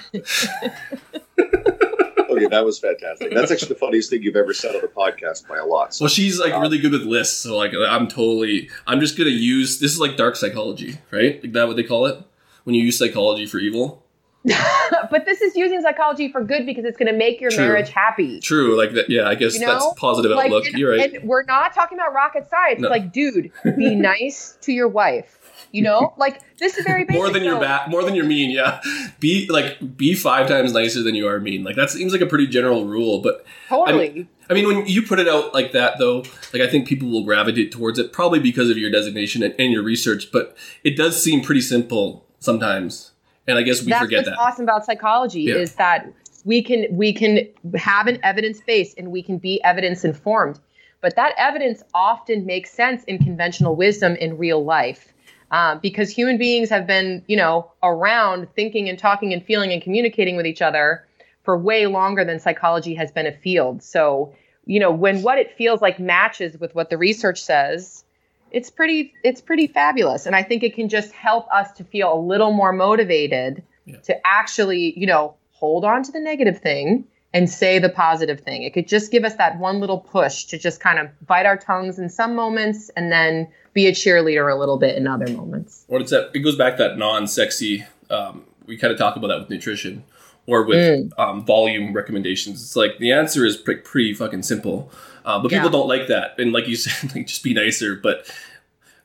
[2.46, 3.34] okay, that was fantastic.
[3.34, 5.94] That's actually the funniest thing you've ever said on the podcast by a lot.
[5.94, 8.70] So, well, she's like um, really good with lists, so like I'm totally.
[8.88, 11.42] I'm just gonna use this is like dark psychology, right?
[11.44, 12.18] Like that what they call it
[12.64, 14.04] when you use psychology for evil.
[15.10, 17.66] but this is using psychology for good because it's going to make your True.
[17.66, 18.42] marriage happy.
[18.42, 19.10] True, like that.
[19.10, 19.68] Yeah, I guess you know?
[19.68, 20.66] that's positive like, outlook.
[20.66, 21.14] And, You're right.
[21.14, 22.82] And we're not talking about rocket science.
[22.82, 22.88] No.
[22.88, 25.40] It's like, dude, be nice to your wife.
[25.74, 27.20] You know, like this is very basic.
[27.20, 28.52] more than your bad, more than you're mean.
[28.52, 28.80] Yeah,
[29.20, 31.64] be like be five times nicer than you are mean.
[31.64, 34.10] Like that seems like a pretty general rule, but totally.
[34.10, 36.88] I mean, I mean, when you put it out like that, though, like I think
[36.88, 40.32] people will gravitate towards it, probably because of your designation and, and your research.
[40.32, 43.12] But it does seem pretty simple sometimes,
[43.48, 44.38] and I guess we That's forget what's that.
[44.38, 45.56] Awesome about psychology yeah.
[45.56, 46.08] is that
[46.46, 50.60] we can we can have an evidence base and we can be evidence informed,
[51.02, 55.13] but that evidence often makes sense in conventional wisdom in real life
[55.54, 59.84] uh, because human beings have been, you know, around thinking and talking and feeling and
[59.84, 61.06] communicating with each other
[61.44, 63.84] for way longer than psychology has been a field.
[63.84, 64.34] So,
[64.66, 68.04] you know, when what it feels like matches with what the research says,
[68.50, 72.12] it's pretty it's pretty fabulous and I think it can just help us to feel
[72.12, 73.98] a little more motivated yeah.
[74.06, 78.64] to actually, you know, hold on to the negative thing and say the positive thing.
[78.64, 81.58] It could just give us that one little push to just kind of bite our
[81.58, 85.86] tongues in some moments and then be a cheerleader a little bit in other moments.
[85.88, 87.86] Or it's that it goes back that non-sexy.
[88.10, 90.04] Um, we kind of talk about that with nutrition
[90.46, 91.20] or with mm.
[91.20, 92.62] um, volume recommendations.
[92.62, 94.92] It's like the answer is pretty, pretty fucking simple,
[95.26, 95.72] uh, but people yeah.
[95.72, 96.38] don't like that.
[96.38, 97.96] And like you said, like just be nicer.
[97.96, 98.32] But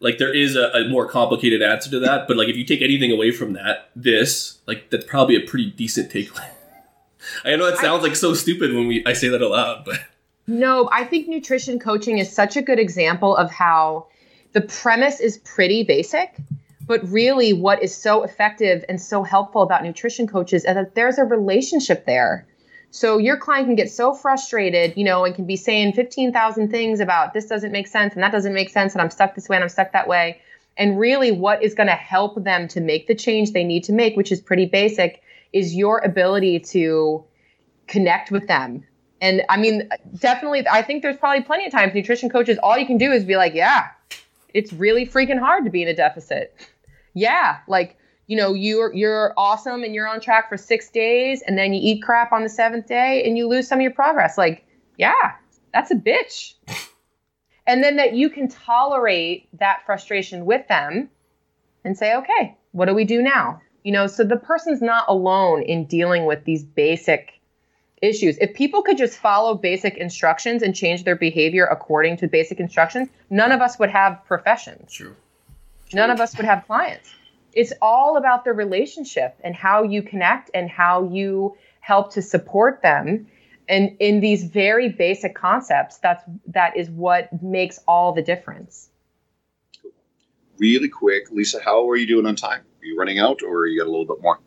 [0.01, 2.29] like there is a, a, more complicated answer to that.
[2.29, 5.71] But like if you take anything away from that, this like that's probably a pretty
[5.71, 6.51] decent takeaway.
[7.45, 10.01] I know it sounds I, like so stupid when we I say that aloud, but
[10.47, 14.07] no, I think nutrition coaching is such a good example of how
[14.53, 16.37] the premise is pretty basic,
[16.87, 21.19] but really what is so effective and so helpful about nutrition coaches is that there's
[21.19, 22.47] a relationship there.
[22.91, 27.01] So your client can get so frustrated, you know, and can be saying 15,000 things
[27.01, 29.57] about this doesn't make sense and that doesn't make sense and I'm stuck this way
[29.57, 30.41] and I'm stuck that way.
[30.79, 33.93] And really what is going to help them to make the change they need to
[33.93, 35.23] make, which is pretty basic,
[35.53, 37.25] is your ability to
[37.87, 38.85] connect with them.
[39.21, 39.89] And I mean,
[40.19, 43.25] definitely, I think there's probably plenty of times nutrition coaches, all you can do is
[43.25, 43.89] be like, yeah,
[44.55, 46.55] it's really freaking hard to be in a deficit.
[47.15, 47.97] Yeah, like
[48.29, 51.81] you know you're you're awesome and you're on track for six days, and then you
[51.83, 54.39] eat crap on the seventh day and you lose some of your progress.
[54.39, 54.65] Like,
[54.99, 55.33] yeah,
[55.75, 56.55] that's a bitch.
[57.67, 61.09] and then that you can tolerate that frustration with them
[61.85, 63.61] and say, okay, what do we do now?
[63.85, 67.39] You know, so the person's not alone in dealing with these basic
[68.03, 68.39] issues.
[68.39, 73.09] If people could just follow basic instructions and change their behavior according to basic instructions,
[73.31, 74.93] none of us would have professions.
[74.93, 75.17] True.
[75.93, 77.11] None of us would have clients.
[77.55, 82.83] It's all about the relationship and how you connect and how you help to support
[82.83, 83.27] them.
[83.69, 88.91] And in these very basic concepts, that's that is what makes all the difference.
[90.59, 92.63] Really quick, Lisa, how are you doing on time?
[92.81, 94.41] Are you running out or you got a little bit more?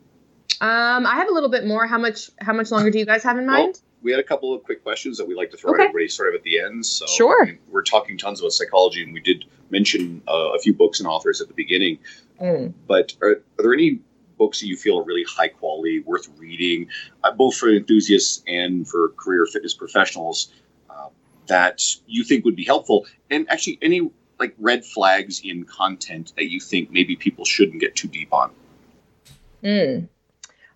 [0.62, 1.88] Um, I have a little bit more.
[1.88, 2.30] How much?
[2.40, 3.74] How much longer do you guys have in mind?
[3.74, 5.84] Well, we had a couple of quick questions that we like to throw okay.
[5.84, 6.86] at everybody sort of at the end.
[6.86, 10.60] So sure, I mean, we're talking tons about psychology, and we did mention uh, a
[10.60, 12.00] few books and authors at the beginning.
[12.40, 12.74] Mm.
[12.88, 14.00] But are, are, there any
[14.38, 16.88] books that you feel are really high quality, worth reading,
[17.24, 20.52] uh, both for enthusiasts and for career fitness professionals,
[20.90, 21.10] uh,
[21.48, 23.06] that you think would be helpful?
[23.30, 24.12] And actually, any
[24.42, 28.52] like red flags in content that you think maybe people shouldn't get too deep on?
[29.64, 30.10] Mm.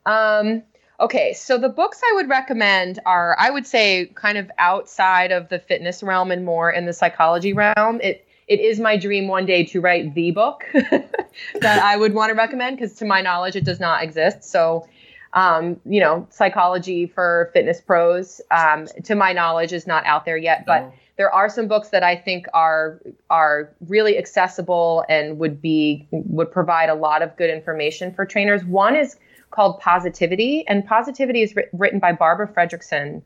[0.05, 0.63] Um,
[0.99, 5.49] okay, so the books I would recommend are, I would say, kind of outside of
[5.49, 7.99] the fitness realm and more in the psychology realm.
[8.01, 12.30] It it is my dream one day to write the book that I would want
[12.30, 14.43] to recommend because, to my knowledge, it does not exist.
[14.43, 14.88] So,
[15.34, 20.38] um, you know, psychology for fitness pros, um, to my knowledge, is not out there
[20.38, 20.63] yet.
[20.68, 26.07] But there are some books that I think are are really accessible and would be
[26.11, 28.63] would provide a lot of good information for trainers.
[28.66, 29.18] One is
[29.51, 33.22] called Positivity, and Positivity is written by Barbara Fredrickson.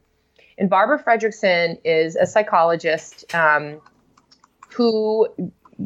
[0.58, 3.82] And Barbara Fredrickson is a psychologist um,
[4.76, 5.28] who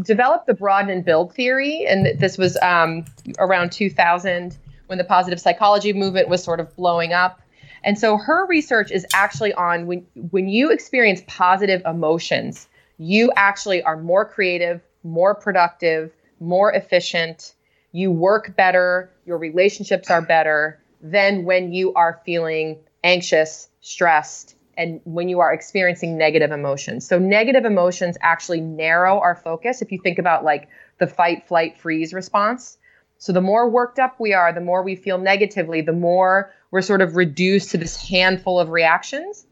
[0.01, 3.06] developed the broaden and build theory, and this was um,
[3.39, 7.39] around 2000 when the positive psychology movement was sort of blowing up.
[7.84, 12.68] And so her research is actually on when when you experience positive emotions,
[12.98, 17.54] you actually are more creative, more productive, more efficient,
[17.92, 25.02] you work better, your relationships are better than when you are feeling anxious, stressed, and
[25.04, 27.06] when you are experiencing negative emotions.
[27.08, 29.82] So, negative emotions actually narrow our focus.
[29.82, 30.70] If you think about like
[31.00, 32.78] the fight, flight, freeze response.
[33.24, 36.82] So, the more worked up we are, the more we feel negatively, the more we're
[36.82, 39.45] sort of reduced to this handful of reactions.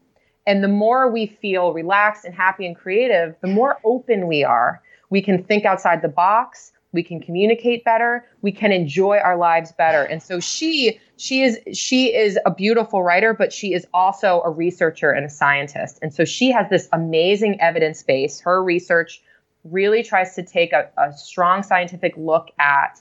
[0.46, 4.82] And the more we feel relaxed and happy and creative, the more open we are.
[5.08, 6.72] We can think outside the box.
[6.92, 8.26] We can communicate better.
[8.42, 10.02] We can enjoy our lives better.
[10.02, 14.50] And so she she is she is a beautiful writer but she is also a
[14.50, 15.98] researcher and a scientist.
[16.02, 18.38] And so she has this amazing evidence base.
[18.38, 19.22] Her research
[19.64, 23.00] really tries to take a, a strong scientific look at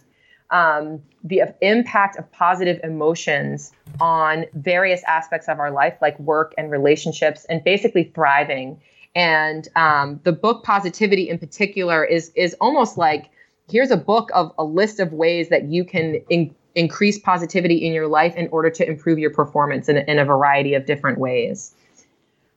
[0.51, 6.69] um, the impact of positive emotions on various aspects of our life like work and
[6.69, 8.79] relationships and basically thriving
[9.15, 13.29] and um, the book positivity in particular is is almost like
[13.69, 17.93] here's a book of a list of ways that you can in, increase positivity in
[17.93, 21.73] your life in order to improve your performance in, in a variety of different ways.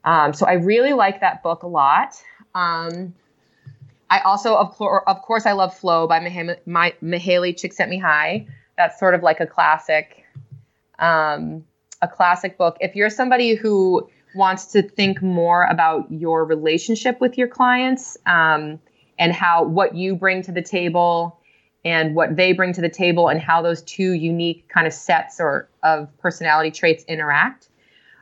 [0.05, 2.15] Um, so I really like that book a lot.
[2.53, 3.13] Um,
[4.09, 8.47] I also, of, of course, I love Flow by Mihaly, Mihaly Csikszentmihalyi.
[8.77, 10.25] That's sort of like a classic,
[10.99, 11.65] um,
[12.01, 12.77] a classic book.
[12.81, 18.79] If you're somebody who wants to think more about your relationship with your clients, um,
[19.17, 21.39] and how what you bring to the table
[21.83, 25.39] and what they bring to the table and how those two unique kind of sets
[25.39, 27.69] or of personality traits interact.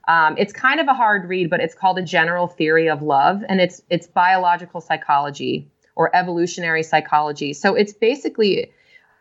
[0.07, 3.41] Um, it's kind of a hard read, but it's called a general theory of love,
[3.47, 7.53] and it's it's biological psychology or evolutionary psychology.
[7.53, 8.71] So it's basically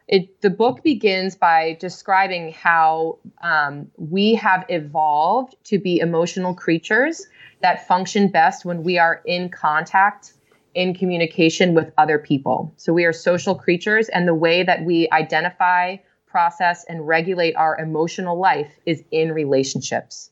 [0.08, 0.40] it.
[0.40, 7.26] The book begins by describing how um, we have evolved to be emotional creatures
[7.60, 10.34] that function best when we are in contact
[10.74, 12.72] in communication with other people.
[12.76, 15.96] So we are social creatures, and the way that we identify,
[16.26, 20.31] process, and regulate our emotional life is in relationships.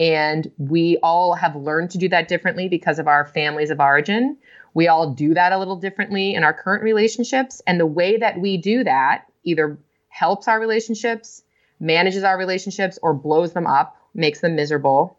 [0.00, 4.36] And we all have learned to do that differently because of our families of origin.
[4.74, 7.62] We all do that a little differently in our current relationships.
[7.66, 9.78] And the way that we do that either
[10.08, 11.42] helps our relationships,
[11.78, 15.18] manages our relationships, or blows them up, makes them miserable.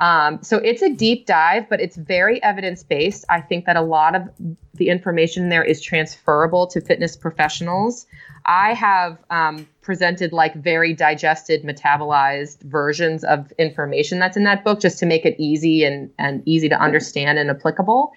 [0.00, 3.24] Um, so it's a deep dive, but it's very evidence based.
[3.28, 4.28] I think that a lot of
[4.74, 8.06] the information there is transferable to fitness professionals.
[8.46, 14.80] I have um, presented like very digested, metabolized versions of information that's in that book
[14.80, 18.12] just to make it easy and, and easy to understand and applicable.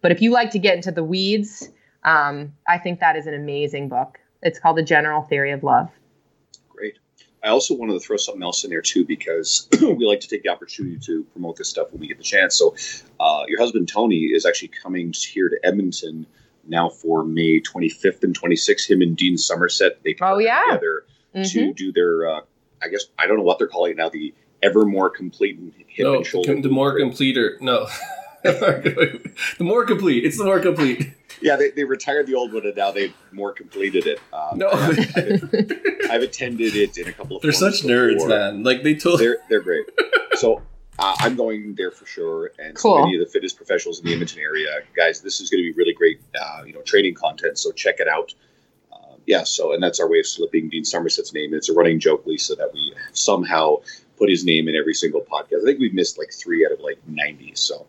[0.00, 1.68] But if you like to get into the weeds,
[2.04, 4.18] um, I think that is an amazing book.
[4.42, 5.90] It's called The General Theory of Love.
[7.46, 10.42] I also wanted to throw something else in there too because we like to take
[10.42, 12.56] the opportunity to promote this stuff when we get the chance.
[12.56, 12.74] So,
[13.20, 16.26] uh, your husband Tony is actually coming here to Edmonton
[16.66, 18.90] now for May 25th and 26th.
[18.90, 21.44] Him and Dean Somerset they oh yeah together mm-hmm.
[21.44, 22.40] to do their uh,
[22.82, 26.04] I guess I don't know what they're calling it now the ever more complete hip
[26.04, 26.60] no, and shoulder.
[26.60, 27.86] The more complete or no.
[28.42, 29.20] the
[29.60, 30.24] more complete.
[30.24, 31.12] It's the more complete.
[31.40, 34.20] Yeah, they, they retired the old one and now they've more completed it.
[34.32, 35.72] Um, no, I've, I've,
[36.10, 37.42] I've, attended it in a couple of.
[37.42, 38.28] They're such nerds, before.
[38.28, 38.62] man.
[38.62, 39.20] Like they told.
[39.20, 39.86] They're they're great.
[40.34, 40.62] So
[40.98, 42.96] uh, I'm going there for sure, and cool.
[42.96, 45.20] so many of the fitness professionals in the Edmonton area, guys.
[45.20, 47.58] This is going to be really great, uh, you know, training content.
[47.58, 48.34] So check it out.
[48.92, 49.44] Uh, yeah.
[49.44, 51.52] So, and that's our way of slipping Dean Somerset's name.
[51.52, 53.82] It's a running joke, Lisa, that we somehow
[54.16, 55.62] put his name in every single podcast.
[55.62, 57.52] I think we've missed like three out of like 90.
[57.54, 57.86] So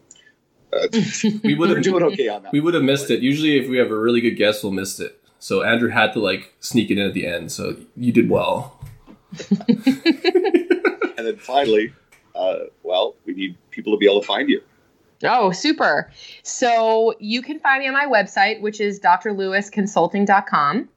[1.44, 2.52] we would have doing okay on that.
[2.52, 3.22] We would have missed it.
[3.22, 5.22] Usually, if we have a really good guest, we'll miss it.
[5.40, 7.52] So Andrew had to like sneak it in at the end.
[7.52, 8.80] So you did well.
[9.68, 9.78] and
[11.18, 11.94] then finally,
[12.36, 14.62] uh, well, we need people to be able to find you.
[15.24, 16.12] Oh, super.
[16.44, 20.90] So you can find me on my website, which is drlewisconsulting.com.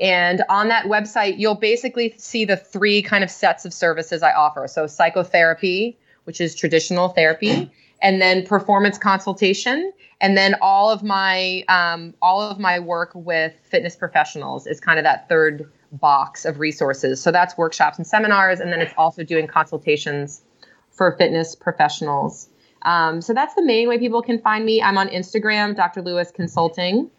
[0.00, 4.32] And on that website, you'll basically see the three kind of sets of services I
[4.32, 4.66] offer.
[4.66, 7.70] So psychotherapy, which is traditional therapy
[8.04, 9.90] and then performance consultation
[10.20, 14.98] and then all of my um, all of my work with fitness professionals is kind
[14.98, 17.20] of that third box of resources.
[17.20, 20.42] So that's workshops and seminars and then it's also doing consultations
[20.90, 22.50] for fitness professionals.
[22.82, 24.82] Um, so that's the main way people can find me.
[24.82, 27.10] I'm on instagram dr lewis consulting.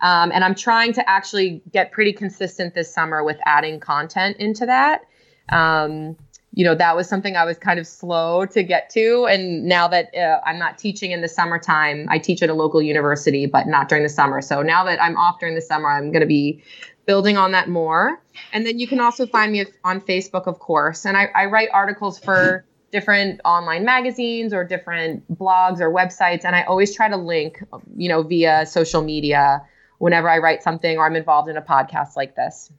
[0.00, 4.66] Um, and i'm trying to actually get pretty consistent this summer with adding content into
[4.66, 5.02] that.
[5.50, 6.16] Um,
[6.54, 9.26] you know that was something i was kind of slow to get to.
[9.26, 12.80] And now that uh, i'm not teaching in the summertime i teach at a local
[12.80, 14.40] university but not during the summer.
[14.40, 16.62] So now that i'm off during the summer i'm going to be
[17.06, 18.22] building on that more.
[18.52, 21.04] And then you can also find me on facebook of course.
[21.04, 26.44] And i, I write articles for different online magazines or different blogs or websites.
[26.44, 27.62] And i always try to link
[27.96, 29.62] you know via social media
[29.98, 32.70] whenever I write something or I'm involved in a podcast like this.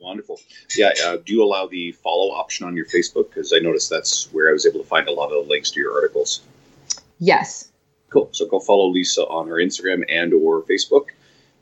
[0.00, 0.40] Wonderful.
[0.76, 0.92] Yeah.
[1.04, 3.28] Uh, do you allow the follow option on your Facebook?
[3.30, 5.70] Because I noticed that's where I was able to find a lot of the links
[5.72, 6.42] to your articles.
[7.18, 7.70] Yes.
[8.10, 8.28] Cool.
[8.32, 11.06] So go follow Lisa on her Instagram and or Facebook.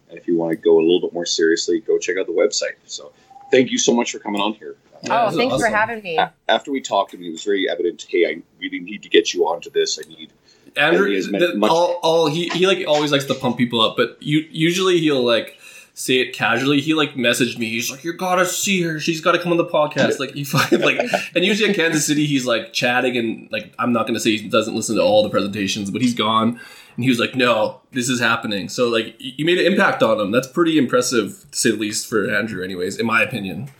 [0.08, 2.32] And if you want to go a little bit more seriously, go check out the
[2.32, 2.76] website.
[2.84, 3.12] So
[3.50, 4.76] thank you so much for coming on here.
[5.02, 6.16] Yeah, oh, this is thanks for having me.
[6.18, 8.06] A- After we talked, I mean, it was very evident.
[8.08, 9.98] Hey, I really need to get you onto this.
[10.02, 10.30] I need.
[10.76, 13.34] Andrew, And he has meant the- much- all, all he, he like always likes to
[13.34, 15.58] pump people up, but you usually he'll like
[15.96, 16.80] say it casually.
[16.80, 17.70] He like messaged me.
[17.70, 19.00] He's like, "You gotta see her.
[19.00, 21.00] She's got to come on the podcast." Like you find like,
[21.34, 24.48] and usually in Kansas City, he's like chatting and like I'm not gonna say he
[24.48, 26.60] doesn't listen to all the presentations, but he's gone.
[26.94, 30.20] And he was like, "No, this is happening." So like, you made an impact on
[30.20, 30.30] him.
[30.30, 32.62] That's pretty impressive, to say the least, for Andrew.
[32.62, 33.70] Anyways, in my opinion.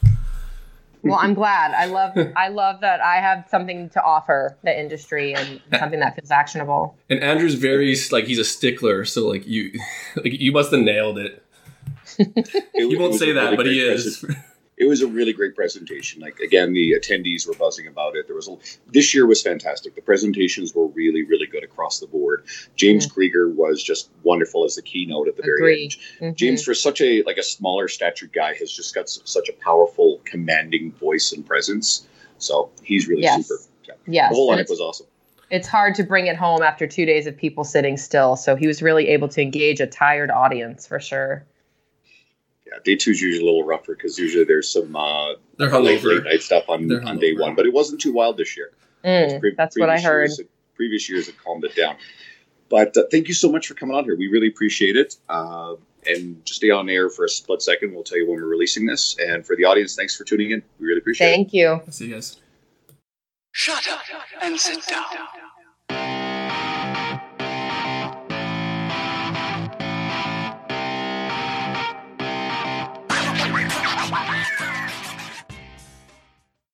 [1.02, 1.72] Well, I'm glad.
[1.72, 6.16] I love I love that I have something to offer the industry and something that
[6.16, 6.96] feels actionable.
[7.08, 9.72] And Andrew's very like he's a stickler, so like you,
[10.16, 11.42] like you must have nailed it.
[12.18, 14.22] It, He won't say that, really but he is.
[14.22, 14.36] presen-
[14.78, 16.20] It was a really great presentation.
[16.20, 18.26] Like again, the attendees were buzzing about it.
[18.26, 18.58] There was a,
[18.92, 19.94] this year was fantastic.
[19.94, 22.44] The presentations were really, really good across the board.
[22.76, 25.90] James Krieger was just wonderful as the keynote at the very Agree.
[26.20, 26.34] end.
[26.34, 26.36] Mhm.
[26.36, 29.54] James, for such a like a smaller statured guy, has just got s- such a
[29.54, 32.06] powerful, commanding voice and presence.
[32.36, 33.46] So he's really Yes.
[33.48, 33.62] super.
[33.88, 33.94] Yeah.
[34.06, 34.30] Yes.
[34.30, 35.06] The whole lineup was awesome.
[35.50, 38.36] it's hard to bring it home after two days of people sitting still.
[38.36, 41.46] So he was really able to engage a tired audience for sure.
[42.66, 46.00] Yeah, day two is usually a little rougher because usually there's some uh, They're late,
[46.00, 46.14] hungover.
[46.16, 47.40] late night stuff on, They're on day hungover.
[47.42, 48.72] one, but it wasn't too wild this year.
[49.04, 50.28] Mm, Pre- that's what I heard.
[50.30, 50.40] Years,
[50.74, 51.96] previous years have calmed it down.
[52.68, 54.16] But uh, thank you so much for coming on here.
[54.16, 55.16] We really appreciate it.
[55.28, 55.76] Uh,
[56.08, 57.94] and just stay on air for a split second.
[57.94, 59.16] We'll tell you when we're releasing this.
[59.20, 60.62] And for the audience, thanks for tuning in.
[60.80, 61.32] We really appreciate it.
[61.32, 61.80] Thank you.
[61.90, 62.38] See you guys.
[63.52, 64.00] Shut up
[64.42, 65.04] and sit down.